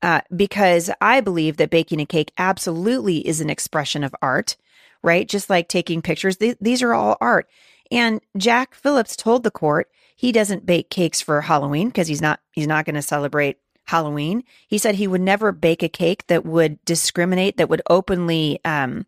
Uh, 0.00 0.22
because 0.34 0.90
I 1.02 1.20
believe 1.20 1.58
that 1.58 1.70
baking 1.70 2.00
a 2.00 2.06
cake 2.06 2.32
absolutely 2.38 3.26
is 3.26 3.40
an 3.42 3.50
expression 3.50 4.02
of 4.04 4.14
art, 4.22 4.56
right? 5.02 5.28
Just 5.28 5.50
like 5.50 5.68
taking 5.68 6.00
pictures, 6.00 6.38
th- 6.38 6.58
these 6.60 6.82
are 6.82 6.94
all 6.94 7.18
art. 7.20 7.46
And 7.90 8.20
Jack 8.36 8.74
Phillips 8.74 9.16
told 9.16 9.42
the 9.42 9.50
court 9.50 9.90
he 10.16 10.32
doesn't 10.32 10.66
bake 10.66 10.90
cakes 10.90 11.20
for 11.20 11.40
Halloween 11.42 11.88
because 11.88 12.08
he's 12.08 12.22
not 12.22 12.40
he's 12.52 12.66
not 12.66 12.84
going 12.84 12.94
to 12.94 13.02
celebrate 13.02 13.58
Halloween. 13.84 14.44
He 14.66 14.78
said 14.78 14.94
he 14.94 15.06
would 15.06 15.20
never 15.20 15.52
bake 15.52 15.82
a 15.82 15.88
cake 15.88 16.26
that 16.28 16.44
would 16.46 16.82
discriminate, 16.84 17.56
that 17.58 17.68
would 17.68 17.82
openly 17.88 18.60
um, 18.64 19.06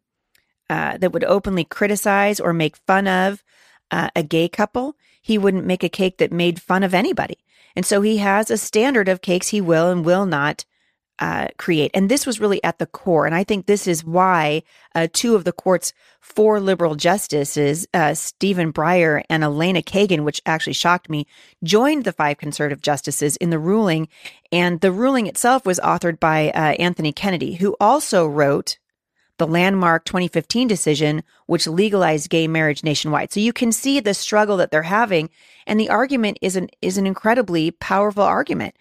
uh, 0.69 0.99
that 0.99 1.13
would 1.13 1.25
openly 1.25 1.65
criticize 1.65 2.41
or 2.41 2.53
make 2.53 2.77
fun 2.77 3.07
of 3.07 3.43
uh, 3.91 4.11
a 4.17 4.23
gay 4.23 4.49
couple. 4.49 4.97
He 5.23 5.39
wouldn't 5.39 5.65
make 5.65 5.83
a 5.83 5.89
cake 5.89 6.19
that 6.19 6.33
made 6.33 6.61
fun 6.61 6.83
of 6.83 6.95
anybody. 6.95 7.39
And 7.75 7.87
so 7.87 8.01
he 8.03 8.19
has 8.19 8.51
a 8.51 8.57
standard 8.57 9.09
of 9.09 9.21
cakes 9.21 9.49
he 9.49 9.61
will 9.61 9.91
and 9.91 10.05
will 10.05 10.27
not 10.27 10.65
uh, 11.19 11.49
create. 11.57 11.91
And 11.95 12.11
this 12.11 12.27
was 12.27 12.41
really 12.41 12.63
at 12.63 12.79
the 12.79 12.87
core. 12.87 13.27
And 13.27 13.35
I 13.35 13.45
think 13.45 13.67
this 13.67 13.87
is 13.87 14.05
why 14.05 14.63
uh, 14.95 15.09
two 15.13 15.35
of 15.35 15.45
the 15.45 15.53
court's 15.53 15.93
four 16.21 16.61
liberal 16.61 16.95
justices, 16.95 17.87
uh, 17.95 18.15
Stephen 18.15 18.73
Breyer 18.73 19.23
and 19.31 19.43
Elena 19.43 19.83
Kagan, 19.83 20.25
which 20.25 20.43
actually 20.45 20.75
shocked 20.75 21.09
me, 21.09 21.27
joined 21.63 22.05
the 22.05 22.13
five 22.13 22.39
conservative 22.39 22.83
justices 22.83 23.37
in 23.37 23.51
the 23.51 23.59
ruling. 23.59 24.09
And 24.53 24.81
the 24.81 24.93
ruling 24.93 25.27
itself 25.27 25.65
was 25.65 25.81
authored 25.81 26.21
by 26.21 26.51
uh, 26.51 26.73
Anthony 26.79 27.13
Kennedy, 27.13 27.55
who 27.55 27.77
also 27.81 28.27
wrote 28.27 28.79
the 29.39 29.47
landmark 29.47 30.05
2015 30.05 30.67
decision, 30.67 31.23
which 31.47 31.67
legalized 31.67 32.31
gay 32.31 32.49
marriage 32.49 32.83
nationwide. 32.83 33.33
So 33.33 33.41
you 33.41 33.53
can 33.53 33.71
see 33.71 34.01
the 34.01 34.15
struggle 34.15 34.57
that 34.57 34.71
they're 34.71 34.83
having. 34.83 35.31
And 35.67 35.79
the 35.79 35.91
argument 35.91 36.39
is 36.41 36.57
an, 36.57 36.69
is 36.81 36.97
an 36.97 37.07
incredibly 37.07 37.71
powerful 37.71 38.23
argument 38.23 38.75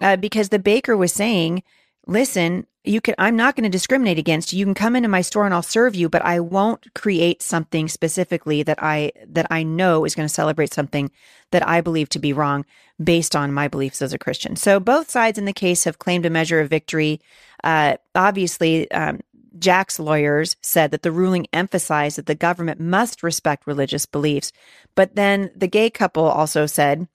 uh, 0.00 0.16
because 0.16 0.48
the 0.48 0.58
baker 0.58 0.96
was 0.96 1.12
saying, 1.12 1.62
listen, 2.06 2.66
you 2.82 3.00
can, 3.00 3.14
I'm 3.18 3.36
not 3.36 3.56
going 3.56 3.64
to 3.64 3.70
discriminate 3.70 4.18
against 4.18 4.52
you. 4.52 4.58
You 4.58 4.64
can 4.64 4.74
come 4.74 4.96
into 4.96 5.08
my 5.08 5.20
store 5.20 5.44
and 5.44 5.52
I'll 5.52 5.62
serve 5.62 5.94
you, 5.94 6.08
but 6.08 6.24
I 6.24 6.40
won't 6.40 6.94
create 6.94 7.42
something 7.42 7.88
specifically 7.88 8.62
that 8.62 8.82
I, 8.82 9.12
that 9.26 9.46
I 9.50 9.62
know 9.62 10.04
is 10.04 10.14
going 10.14 10.26
to 10.26 10.34
celebrate 10.34 10.72
something 10.72 11.10
that 11.50 11.66
I 11.68 11.82
believe 11.82 12.08
to 12.10 12.18
be 12.18 12.32
wrong 12.32 12.64
based 13.02 13.36
on 13.36 13.52
my 13.52 13.68
beliefs 13.68 14.00
as 14.00 14.12
a 14.14 14.18
Christian. 14.18 14.56
So 14.56 14.80
both 14.80 15.10
sides 15.10 15.38
in 15.38 15.44
the 15.44 15.52
case 15.52 15.84
have 15.84 15.98
claimed 15.98 16.24
a 16.24 16.30
measure 16.30 16.60
of 16.60 16.70
victory. 16.70 17.20
Uh, 17.62 17.96
obviously, 18.14 18.90
um, 18.92 19.20
Jack's 19.58 19.98
lawyers 19.98 20.56
said 20.62 20.90
that 20.92 21.02
the 21.02 21.12
ruling 21.12 21.46
emphasized 21.52 22.16
that 22.16 22.26
the 22.26 22.34
government 22.34 22.80
must 22.80 23.22
respect 23.22 23.66
religious 23.66 24.06
beliefs. 24.06 24.52
But 24.94 25.16
then 25.16 25.50
the 25.54 25.68
gay 25.68 25.90
couple 25.90 26.24
also 26.24 26.66
said 26.66 27.08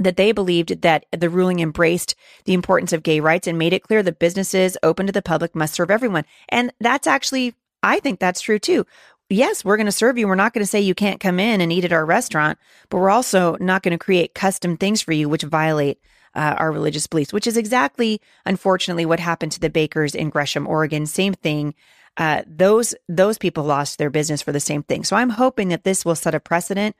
that 0.00 0.16
they 0.16 0.32
believed 0.32 0.82
that 0.82 1.06
the 1.12 1.30
ruling 1.30 1.60
embraced 1.60 2.14
the 2.44 2.54
importance 2.54 2.92
of 2.92 3.02
gay 3.02 3.20
rights 3.20 3.46
and 3.46 3.58
made 3.58 3.72
it 3.72 3.82
clear 3.82 4.02
that 4.02 4.18
businesses 4.18 4.76
open 4.82 5.06
to 5.06 5.12
the 5.12 5.22
public 5.22 5.54
must 5.54 5.74
serve 5.74 5.90
everyone. 5.90 6.24
And 6.48 6.72
that's 6.80 7.06
actually, 7.06 7.54
I 7.82 8.00
think 8.00 8.18
that's 8.18 8.40
true 8.40 8.58
too. 8.58 8.86
Yes, 9.28 9.64
we're 9.64 9.76
going 9.76 9.86
to 9.86 9.92
serve 9.92 10.18
you. 10.18 10.26
We're 10.26 10.34
not 10.34 10.52
going 10.52 10.64
to 10.64 10.70
say 10.70 10.80
you 10.80 10.94
can't 10.94 11.20
come 11.20 11.38
in 11.38 11.60
and 11.60 11.72
eat 11.72 11.84
at 11.84 11.92
our 11.92 12.04
restaurant, 12.04 12.58
but 12.88 12.98
we're 12.98 13.10
also 13.10 13.56
not 13.60 13.82
going 13.82 13.96
to 13.96 14.04
create 14.04 14.34
custom 14.34 14.76
things 14.76 15.02
for 15.02 15.12
you 15.12 15.28
which 15.28 15.42
violate 15.42 16.00
uh, 16.34 16.56
our 16.58 16.72
religious 16.72 17.06
beliefs, 17.06 17.32
which 17.32 17.46
is 17.46 17.56
exactly, 17.56 18.20
unfortunately, 18.44 19.06
what 19.06 19.20
happened 19.20 19.52
to 19.52 19.60
the 19.60 19.70
bakers 19.70 20.14
in 20.14 20.30
Gresham, 20.30 20.66
Oregon. 20.66 21.06
Same 21.06 21.34
thing. 21.34 21.74
Uh, 22.16 22.42
those 22.46 22.94
those 23.08 23.38
people 23.38 23.64
lost 23.64 23.98
their 23.98 24.10
business 24.10 24.42
for 24.42 24.52
the 24.52 24.60
same 24.60 24.82
thing. 24.82 25.04
So 25.04 25.16
I'm 25.16 25.30
hoping 25.30 25.68
that 25.68 25.84
this 25.84 26.04
will 26.04 26.16
set 26.16 26.34
a 26.34 26.40
precedent, 26.40 26.96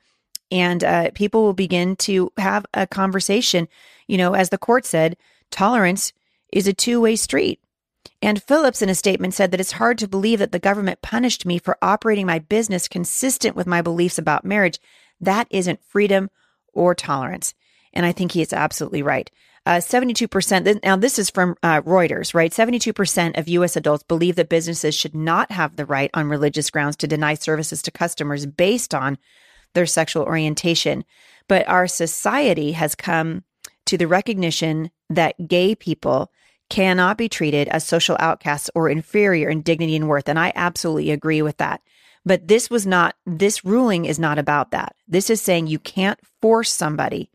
and 0.51 0.83
uh, 0.83 1.11
people 1.15 1.43
will 1.43 1.53
begin 1.53 1.95
to 1.97 2.31
have 2.37 2.65
a 2.73 2.85
conversation. 2.85 3.67
You 4.07 4.17
know, 4.17 4.33
as 4.33 4.49
the 4.49 4.57
court 4.57 4.85
said, 4.85 5.17
tolerance 5.49 6.13
is 6.51 6.67
a 6.67 6.73
two 6.73 7.01
way 7.01 7.15
street. 7.15 7.59
And 8.21 8.43
Phillips, 8.43 8.81
in 8.81 8.89
a 8.89 8.95
statement, 8.95 9.33
said 9.33 9.51
that 9.51 9.59
it's 9.59 9.73
hard 9.73 9.97
to 9.99 10.07
believe 10.07 10.39
that 10.39 10.51
the 10.51 10.59
government 10.59 11.01
punished 11.01 11.45
me 11.45 11.57
for 11.57 11.77
operating 11.81 12.25
my 12.25 12.39
business 12.39 12.87
consistent 12.87 13.55
with 13.55 13.65
my 13.65 13.81
beliefs 13.81 14.17
about 14.17 14.45
marriage. 14.45 14.79
That 15.19 15.47
isn't 15.49 15.83
freedom 15.83 16.29
or 16.73 16.93
tolerance. 16.93 17.53
And 17.93 18.05
I 18.05 18.11
think 18.11 18.31
he 18.31 18.41
is 18.41 18.53
absolutely 18.53 19.01
right. 19.01 19.29
Uh, 19.65 19.73
72%, 19.73 20.83
now 20.83 20.95
this 20.95 21.19
is 21.19 21.29
from 21.29 21.55
uh, 21.61 21.81
Reuters, 21.81 22.33
right? 22.33 22.51
72% 22.51 23.37
of 23.37 23.47
U.S. 23.47 23.75
adults 23.75 24.03
believe 24.03 24.35
that 24.35 24.49
businesses 24.49 24.95
should 24.95 25.13
not 25.13 25.51
have 25.51 25.75
the 25.75 25.85
right 25.85 26.09
on 26.15 26.29
religious 26.29 26.71
grounds 26.71 26.95
to 26.97 27.07
deny 27.07 27.35
services 27.35 27.83
to 27.83 27.91
customers 27.91 28.47
based 28.47 28.95
on 28.95 29.19
their 29.73 29.85
sexual 29.85 30.23
orientation. 30.23 31.03
But 31.47 31.67
our 31.67 31.87
society 31.87 32.73
has 32.73 32.95
come 32.95 33.43
to 33.85 33.97
the 33.97 34.07
recognition 34.07 34.91
that 35.09 35.47
gay 35.47 35.75
people 35.75 36.31
cannot 36.69 37.17
be 37.17 37.27
treated 37.27 37.67
as 37.67 37.85
social 37.85 38.15
outcasts 38.19 38.69
or 38.73 38.89
inferior 38.89 39.49
in 39.49 39.61
dignity 39.61 39.95
and 39.95 40.07
worth. 40.07 40.29
And 40.29 40.39
I 40.39 40.53
absolutely 40.55 41.11
agree 41.11 41.41
with 41.41 41.57
that. 41.57 41.81
But 42.23 42.47
this 42.47 42.69
was 42.69 42.87
not, 42.87 43.15
this 43.25 43.65
ruling 43.65 44.05
is 44.05 44.19
not 44.19 44.37
about 44.37 44.71
that. 44.71 44.95
This 45.07 45.29
is 45.29 45.41
saying 45.41 45.67
you 45.67 45.79
can't 45.79 46.19
force 46.41 46.71
somebody 46.71 47.29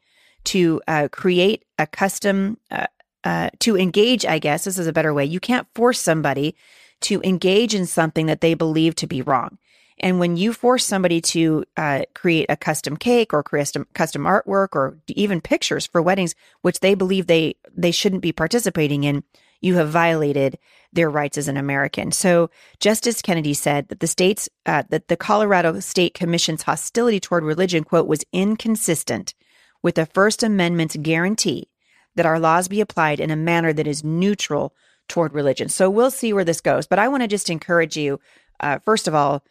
to 0.45 0.81
uh, 0.87 1.09
create 1.13 1.65
a 1.79 1.87
custom, 1.87 2.57
uh, 2.71 2.87
uh, 3.25 3.51
to 3.59 3.77
engage, 3.77 4.25
I 4.25 4.39
guess 4.39 4.65
this 4.65 4.79
is 4.79 4.87
a 4.87 4.93
better 4.93 5.13
way. 5.13 5.25
You 5.25 5.41
can't 5.41 5.67
force 5.75 6.01
somebody 6.01 6.55
to 7.03 7.21
engage 7.23 7.75
in 7.75 7.85
something 7.85 8.27
that 8.27 8.41
they 8.41 8.55
believe 8.55 8.95
to 8.97 9.07
be 9.07 9.21
wrong. 9.21 9.59
And 9.99 10.19
when 10.19 10.37
you 10.37 10.53
force 10.53 10.85
somebody 10.85 11.21
to 11.23 11.65
uh, 11.77 12.03
create 12.15 12.47
a 12.49 12.57
custom 12.57 12.97
cake 12.97 13.33
or 13.33 13.43
custom 13.43 13.87
custom 13.95 14.25
artwork 14.25 14.69
or 14.73 14.99
even 15.09 15.41
pictures 15.41 15.87
for 15.87 16.03
weddings, 16.03 16.35
which 16.63 16.81
they 16.81 16.95
believe 16.95 17.27
they 17.27 17.57
they 17.75 17.91
shouldn't 17.91 18.23
be 18.23 18.33
participating 18.33 19.05
in, 19.05 19.25
you 19.61 19.77
have 19.77 19.89
violated 19.89 20.59
their 20.93 21.09
rights 21.09 21.39
as 21.39 21.49
an 21.49 21.57
American. 21.57 22.13
So 22.13 22.51
Justice 22.79 23.23
Kennedy 23.23 23.55
said 23.55 23.89
that 23.89 24.01
the 24.01 24.07
state's 24.07 24.49
uh, 24.67 24.83
that 24.91 25.09
the 25.09 25.17
Colorado 25.17 25.81
State 25.81 26.15
Commission's 26.15 26.63
hostility 26.63 27.21
toward 27.21 27.45
religion 27.45 27.85
quote 27.85 28.07
was 28.07 28.25
inconsistent 28.33 29.35
with 29.83 29.95
the 29.95 30.07
First 30.07 30.43
Amendment's 30.43 30.97
guarantee 30.97 31.71
that 32.17 32.27
our 32.27 32.41
laws 32.41 32.69
be 32.69 32.81
applied 32.81 33.21
in 33.21 33.31
a 33.31 33.37
manner 33.37 33.73
that 33.73 33.87
is 33.87 34.05
neutral 34.05 34.75
toward 35.09 35.33
religion. 35.33 35.69
So 35.69 35.89
we'll 35.89 36.11
see 36.11 36.33
where 36.33 36.45
this 36.45 36.61
goes. 36.61 36.87
But 36.87 36.99
I 36.99 37.09
want 37.09 37.23
to 37.23 37.29
just 37.29 37.51
encourage 37.51 37.97
you, 37.97 38.19
uh, 38.61 38.79
first 38.85 39.07
of 39.07 39.15
all, 39.15 39.45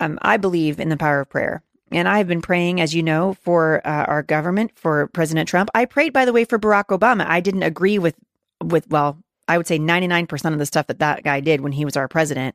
um, 0.00 0.18
I 0.22 0.36
believe 0.36 0.80
in 0.80 0.88
the 0.88 0.96
power 0.96 1.20
of 1.20 1.30
prayer. 1.30 1.62
And 1.92 2.08
I've 2.08 2.28
been 2.28 2.42
praying, 2.42 2.80
as 2.80 2.94
you 2.94 3.02
know, 3.02 3.34
for 3.42 3.84
uh, 3.86 4.04
our 4.04 4.22
government, 4.22 4.72
for 4.76 5.08
President 5.08 5.48
Trump. 5.48 5.70
I 5.74 5.84
prayed, 5.84 6.12
by 6.12 6.24
the 6.24 6.32
way, 6.32 6.44
for 6.44 6.58
Barack 6.58 6.86
Obama. 6.86 7.26
I 7.26 7.40
didn't 7.40 7.64
agree 7.64 7.98
with, 7.98 8.14
with 8.62 8.88
well, 8.88 9.18
I 9.48 9.58
would 9.58 9.66
say 9.66 9.78
99% 9.78 10.52
of 10.52 10.58
the 10.58 10.66
stuff 10.66 10.86
that 10.86 11.00
that 11.00 11.24
guy 11.24 11.40
did 11.40 11.60
when 11.60 11.72
he 11.72 11.84
was 11.84 11.96
our 11.96 12.06
president 12.06 12.54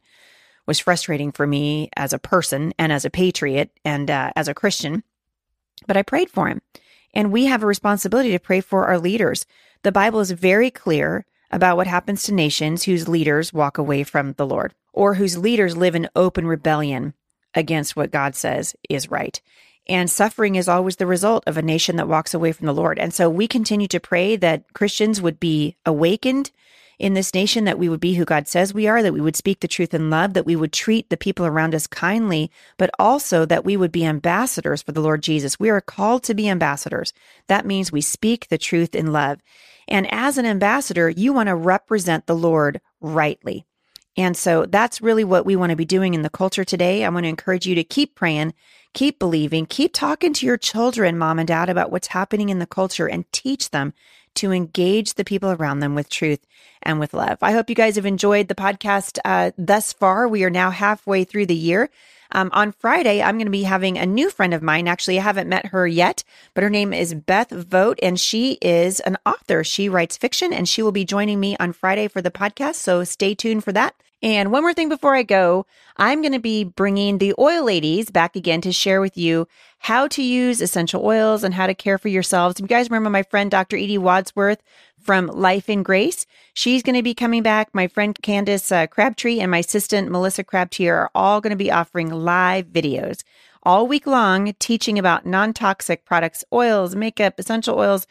was 0.65 0.79
frustrating 0.79 1.31
for 1.31 1.45
me 1.45 1.89
as 1.97 2.13
a 2.13 2.19
person 2.19 2.73
and 2.79 2.91
as 2.91 3.03
a 3.03 3.09
patriot 3.09 3.71
and 3.83 4.09
uh, 4.09 4.31
as 4.35 4.47
a 4.47 4.53
Christian 4.53 5.03
but 5.87 5.97
I 5.97 6.03
prayed 6.03 6.29
for 6.29 6.47
him. 6.47 6.61
And 7.13 7.31
we 7.31 7.45
have 7.45 7.63
a 7.63 7.67
responsibility 7.67 8.31
to 8.31 8.39
pray 8.39 8.61
for 8.61 8.87
our 8.87 8.99
leaders. 8.99 9.45
The 9.83 9.91
Bible 9.91 10.19
is 10.19 10.31
very 10.31 10.71
clear 10.71 11.25
about 11.51 11.77
what 11.77 11.87
happens 11.87 12.23
to 12.23 12.33
nations 12.33 12.83
whose 12.83 13.07
leaders 13.07 13.53
walk 13.53 13.77
away 13.77 14.03
from 14.03 14.33
the 14.33 14.45
Lord 14.45 14.73
or 14.93 15.15
whose 15.15 15.37
leaders 15.37 15.77
live 15.77 15.95
in 15.95 16.09
open 16.15 16.47
rebellion 16.47 17.13
against 17.55 17.95
what 17.95 18.11
God 18.11 18.35
says 18.35 18.75
is 18.89 19.09
right. 19.09 19.41
And 19.87 20.09
suffering 20.09 20.55
is 20.55 20.67
always 20.67 20.95
the 20.95 21.05
result 21.05 21.43
of 21.47 21.57
a 21.57 21.61
nation 21.61 21.95
that 21.97 22.07
walks 22.07 22.33
away 22.33 22.51
from 22.51 22.65
the 22.65 22.73
Lord. 22.73 22.97
And 22.97 23.13
so 23.13 23.29
we 23.29 23.47
continue 23.47 23.87
to 23.89 23.99
pray 23.99 24.35
that 24.35 24.73
Christians 24.73 25.21
would 25.21 25.39
be 25.39 25.75
awakened 25.85 26.51
in 26.97 27.13
this 27.13 27.33
nation 27.33 27.65
that 27.65 27.77
we 27.77 27.89
would 27.89 27.99
be 27.99 28.15
who 28.15 28.25
God 28.25 28.47
says 28.47 28.73
we 28.73 28.87
are, 28.87 29.03
that 29.03 29.13
we 29.13 29.21
would 29.21 29.35
speak 29.35 29.59
the 29.59 29.67
truth 29.67 29.93
in 29.93 30.09
love, 30.09 30.33
that 30.33 30.45
we 30.45 30.55
would 30.55 30.71
treat 30.71 31.09
the 31.09 31.17
people 31.17 31.45
around 31.45 31.75
us 31.75 31.87
kindly, 31.87 32.49
but 32.77 32.89
also 32.97 33.45
that 33.45 33.65
we 33.65 33.75
would 33.75 33.91
be 33.91 34.05
ambassadors 34.05 34.81
for 34.81 34.91
the 34.91 35.01
Lord 35.01 35.21
Jesus. 35.21 35.59
We 35.59 35.69
are 35.69 35.81
called 35.81 36.23
to 36.23 36.33
be 36.33 36.49
ambassadors. 36.49 37.13
That 37.47 37.65
means 37.65 37.91
we 37.91 38.01
speak 38.01 38.47
the 38.47 38.57
truth 38.57 38.95
in 38.95 39.11
love. 39.11 39.39
And 39.87 40.11
as 40.11 40.37
an 40.37 40.45
ambassador, 40.45 41.09
you 41.09 41.33
want 41.33 41.47
to 41.47 41.55
represent 41.55 42.25
the 42.25 42.35
Lord 42.35 42.81
rightly. 43.01 43.65
And 44.17 44.37
so 44.37 44.65
that's 44.65 45.01
really 45.01 45.23
what 45.23 45.45
we 45.45 45.55
want 45.55 45.71
to 45.71 45.75
be 45.75 45.85
doing 45.85 46.13
in 46.13 46.21
the 46.21 46.29
culture 46.29 46.63
today. 46.63 47.03
I 47.03 47.09
want 47.09 47.25
to 47.25 47.29
encourage 47.29 47.65
you 47.65 47.75
to 47.75 47.83
keep 47.83 48.15
praying, 48.15 48.53
keep 48.93 49.19
believing, 49.19 49.65
keep 49.65 49.93
talking 49.93 50.33
to 50.33 50.45
your 50.45 50.57
children, 50.57 51.17
mom 51.17 51.39
and 51.39 51.47
dad, 51.47 51.69
about 51.69 51.91
what's 51.91 52.07
happening 52.07 52.49
in 52.49 52.59
the 52.59 52.65
culture 52.65 53.07
and 53.07 53.29
teach 53.31 53.71
them 53.71 53.93
to 54.35 54.51
engage 54.51 55.13
the 55.13 55.25
people 55.25 55.51
around 55.51 55.79
them 55.79 55.95
with 55.95 56.09
truth 56.09 56.45
and 56.83 56.99
with 56.99 57.13
love. 57.13 57.37
I 57.41 57.51
hope 57.51 57.69
you 57.69 57.75
guys 57.75 57.95
have 57.95 58.05
enjoyed 58.05 58.47
the 58.47 58.55
podcast 58.55 59.17
uh, 59.25 59.51
thus 59.57 59.93
far. 59.93 60.27
We 60.27 60.43
are 60.43 60.49
now 60.49 60.71
halfway 60.71 61.23
through 61.23 61.47
the 61.47 61.55
year. 61.55 61.89
Um, 62.31 62.49
on 62.53 62.71
Friday, 62.73 63.21
I'm 63.21 63.37
going 63.37 63.47
to 63.47 63.51
be 63.51 63.63
having 63.63 63.97
a 63.97 64.05
new 64.05 64.29
friend 64.29 64.53
of 64.53 64.61
mine. 64.61 64.87
Actually, 64.87 65.19
I 65.19 65.23
haven't 65.23 65.47
met 65.47 65.67
her 65.67 65.87
yet, 65.87 66.23
but 66.53 66.63
her 66.63 66.69
name 66.69 66.91
is 66.91 67.13
Beth 67.13 67.49
Vogt, 67.49 67.99
and 68.01 68.19
she 68.19 68.57
is 68.61 68.99
an 69.01 69.17
author. 69.25 69.63
She 69.63 69.87
writes 69.87 70.17
fiction, 70.17 70.51
and 70.51 70.67
she 70.67 70.81
will 70.81 70.91
be 70.91 71.05
joining 71.05 71.39
me 71.39 71.55
on 71.59 71.71
Friday 71.71 72.07
for 72.07 72.21
the 72.21 72.31
podcast. 72.31 72.75
So 72.75 73.03
stay 73.03 73.35
tuned 73.35 73.63
for 73.63 73.71
that. 73.71 73.95
And 74.21 74.51
one 74.51 74.63
more 74.63 74.73
thing 74.73 74.89
before 74.89 75.15
I 75.15 75.23
go, 75.23 75.65
I'm 75.97 76.21
going 76.21 76.31
to 76.33 76.39
be 76.39 76.63
bringing 76.63 77.17
the 77.17 77.35
oil 77.37 77.63
ladies 77.63 78.09
back 78.09 78.35
again 78.35 78.61
to 78.61 78.71
share 78.71 79.01
with 79.01 79.17
you 79.17 79.47
how 79.79 80.07
to 80.07 80.23
use 80.23 80.61
essential 80.61 81.05
oils 81.05 81.43
and 81.43 81.53
how 81.53 81.67
to 81.67 81.75
care 81.75 81.97
for 81.97 82.07
yourselves. 82.07 82.59
You 82.59 82.65
guys 82.65 82.89
remember 82.89 83.09
my 83.09 83.23
friend 83.23 83.51
Dr. 83.51 83.77
Edie 83.77 83.97
Wadsworth 83.97 84.63
from 84.99 85.27
Life 85.27 85.69
in 85.69 85.83
Grace? 85.83 86.25
She's 86.53 86.81
going 86.81 86.95
to 86.95 87.03
be 87.03 87.13
coming 87.13 87.43
back. 87.43 87.69
My 87.73 87.87
friend 87.87 88.17
Candace 88.21 88.71
uh, 88.71 88.87
Crabtree 88.87 89.39
and 89.39 89.51
my 89.51 89.59
assistant 89.59 90.09
Melissa 90.09 90.43
Crabtree 90.43 90.87
are 90.87 91.11
all 91.13 91.41
going 91.41 91.51
to 91.51 91.55
be 91.55 91.71
offering 91.71 92.09
live 92.09 92.67
videos 92.67 93.23
all 93.65 93.87
week 93.87 94.05
long 94.05 94.53
teaching 94.59 94.97
about 94.97 95.25
non 95.25 95.51
toxic 95.51 96.05
products, 96.05 96.43
oils, 96.53 96.95
makeup, 96.95 97.39
essential 97.39 97.77
oils 97.77 98.07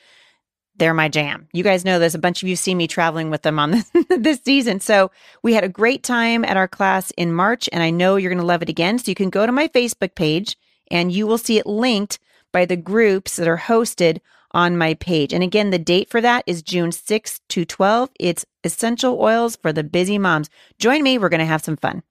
they're 0.77 0.95
my 0.95 1.09
jam. 1.09 1.49
You 1.53 1.63
guys 1.63 1.85
know 1.85 1.99
this. 1.99 2.15
A 2.15 2.19
bunch 2.19 2.43
of 2.43 2.49
you 2.49 2.57
see 2.57 2.75
me 2.75 2.87
traveling 2.87 3.31
with 3.31 3.43
them 3.43 3.59
on 3.59 3.71
this, 3.71 3.91
this 4.09 4.41
season. 4.45 4.81
So 4.81 5.11
we 5.43 5.55
had 5.55 5.65
a 5.65 5.69
great 5.69 6.03
time 6.03 6.45
at 6.45 6.57
our 6.57 6.69
class 6.69 7.11
in 7.13 7.33
March, 7.33 7.69
and 7.73 7.83
I 7.83 7.91
know 7.91 8.17
you're 8.17 8.31
going 8.31 8.41
to 8.41 8.47
love 8.47 8.63
it 8.63 8.69
again. 8.69 8.99
So 8.99 9.11
you 9.11 9.15
can 9.15 9.31
go 9.31 9.47
to 9.47 9.53
my 9.53 9.69
Facebook 9.69 10.15
page 10.15 10.57
and 10.91 11.13
you 11.13 11.27
will 11.27 11.39
see 11.39 11.59
it 11.59 11.67
linked 11.67 12.19
by 12.53 12.65
the 12.65 12.77
groups 12.77 13.37
that 13.37 13.49
are 13.49 13.59
hosted 13.59 14.19
on 14.53 14.79
my 14.79 14.95
page. 14.95 15.33
And 15.33 15.43
again, 15.43 15.71
the 15.71 15.79
date 15.79 16.09
for 16.11 16.21
that 16.21 16.45
is 16.47 16.63
June 16.63 16.91
6th 16.91 17.41
to 17.49 17.65
12. 17.65 18.11
It's 18.21 18.47
essential 18.63 19.21
oils 19.21 19.57
for 19.57 19.73
the 19.73 19.83
busy 19.83 20.19
moms. 20.19 20.49
Join 20.79 21.03
me. 21.03 21.19
We're 21.19 21.29
going 21.29 21.41
to 21.41 21.47
have 21.47 21.65
some 21.65 21.77
fun. 21.77 22.03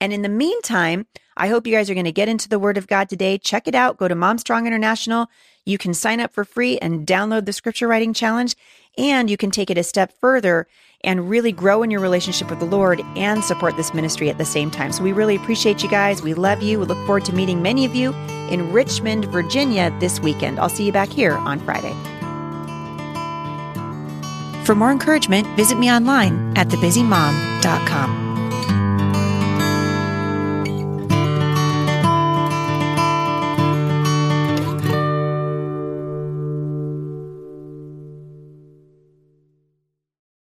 And 0.00 0.12
in 0.12 0.22
the 0.22 0.28
meantime, 0.28 1.06
I 1.36 1.48
hope 1.48 1.66
you 1.66 1.72
guys 1.72 1.90
are 1.90 1.94
going 1.94 2.04
to 2.04 2.12
get 2.12 2.28
into 2.28 2.48
the 2.48 2.58
Word 2.58 2.78
of 2.78 2.86
God 2.86 3.08
today. 3.08 3.38
Check 3.38 3.68
it 3.68 3.74
out. 3.74 3.98
Go 3.98 4.08
to 4.08 4.14
Mom 4.14 4.38
Strong 4.38 4.66
International. 4.66 5.28
You 5.64 5.78
can 5.78 5.92
sign 5.94 6.20
up 6.20 6.32
for 6.32 6.44
free 6.44 6.78
and 6.78 7.06
download 7.06 7.44
the 7.44 7.52
Scripture 7.52 7.88
Writing 7.88 8.14
Challenge. 8.14 8.56
and 8.98 9.28
you 9.28 9.36
can 9.36 9.50
take 9.50 9.70
it 9.70 9.76
a 9.76 9.82
step 9.82 10.10
further 10.20 10.66
and 11.04 11.28
really 11.28 11.52
grow 11.52 11.82
in 11.82 11.90
your 11.90 12.00
relationship 12.00 12.48
with 12.48 12.58
the 12.58 12.64
Lord 12.64 13.02
and 13.14 13.44
support 13.44 13.76
this 13.76 13.92
ministry 13.92 14.30
at 14.30 14.38
the 14.38 14.44
same 14.44 14.70
time. 14.70 14.90
So 14.92 15.02
we 15.02 15.12
really 15.12 15.36
appreciate 15.36 15.82
you 15.82 15.88
guys. 15.90 16.22
We 16.22 16.34
love 16.34 16.62
you. 16.62 16.80
We 16.80 16.86
look 16.86 17.04
forward 17.06 17.24
to 17.26 17.34
meeting 17.34 17.60
many 17.62 17.84
of 17.84 17.94
you 17.94 18.12
in 18.50 18.72
Richmond, 18.72 19.26
Virginia 19.26 19.94
this 20.00 20.18
weekend. 20.20 20.58
I'll 20.58 20.68
see 20.70 20.86
you 20.86 20.92
back 20.92 21.10
here 21.10 21.34
on 21.34 21.60
Friday. 21.60 21.94
For 24.64 24.74
more 24.74 24.90
encouragement, 24.90 25.46
visit 25.56 25.78
me 25.78 25.90
online 25.90 26.56
at 26.56 26.68
thebusymom.com. 26.68 28.25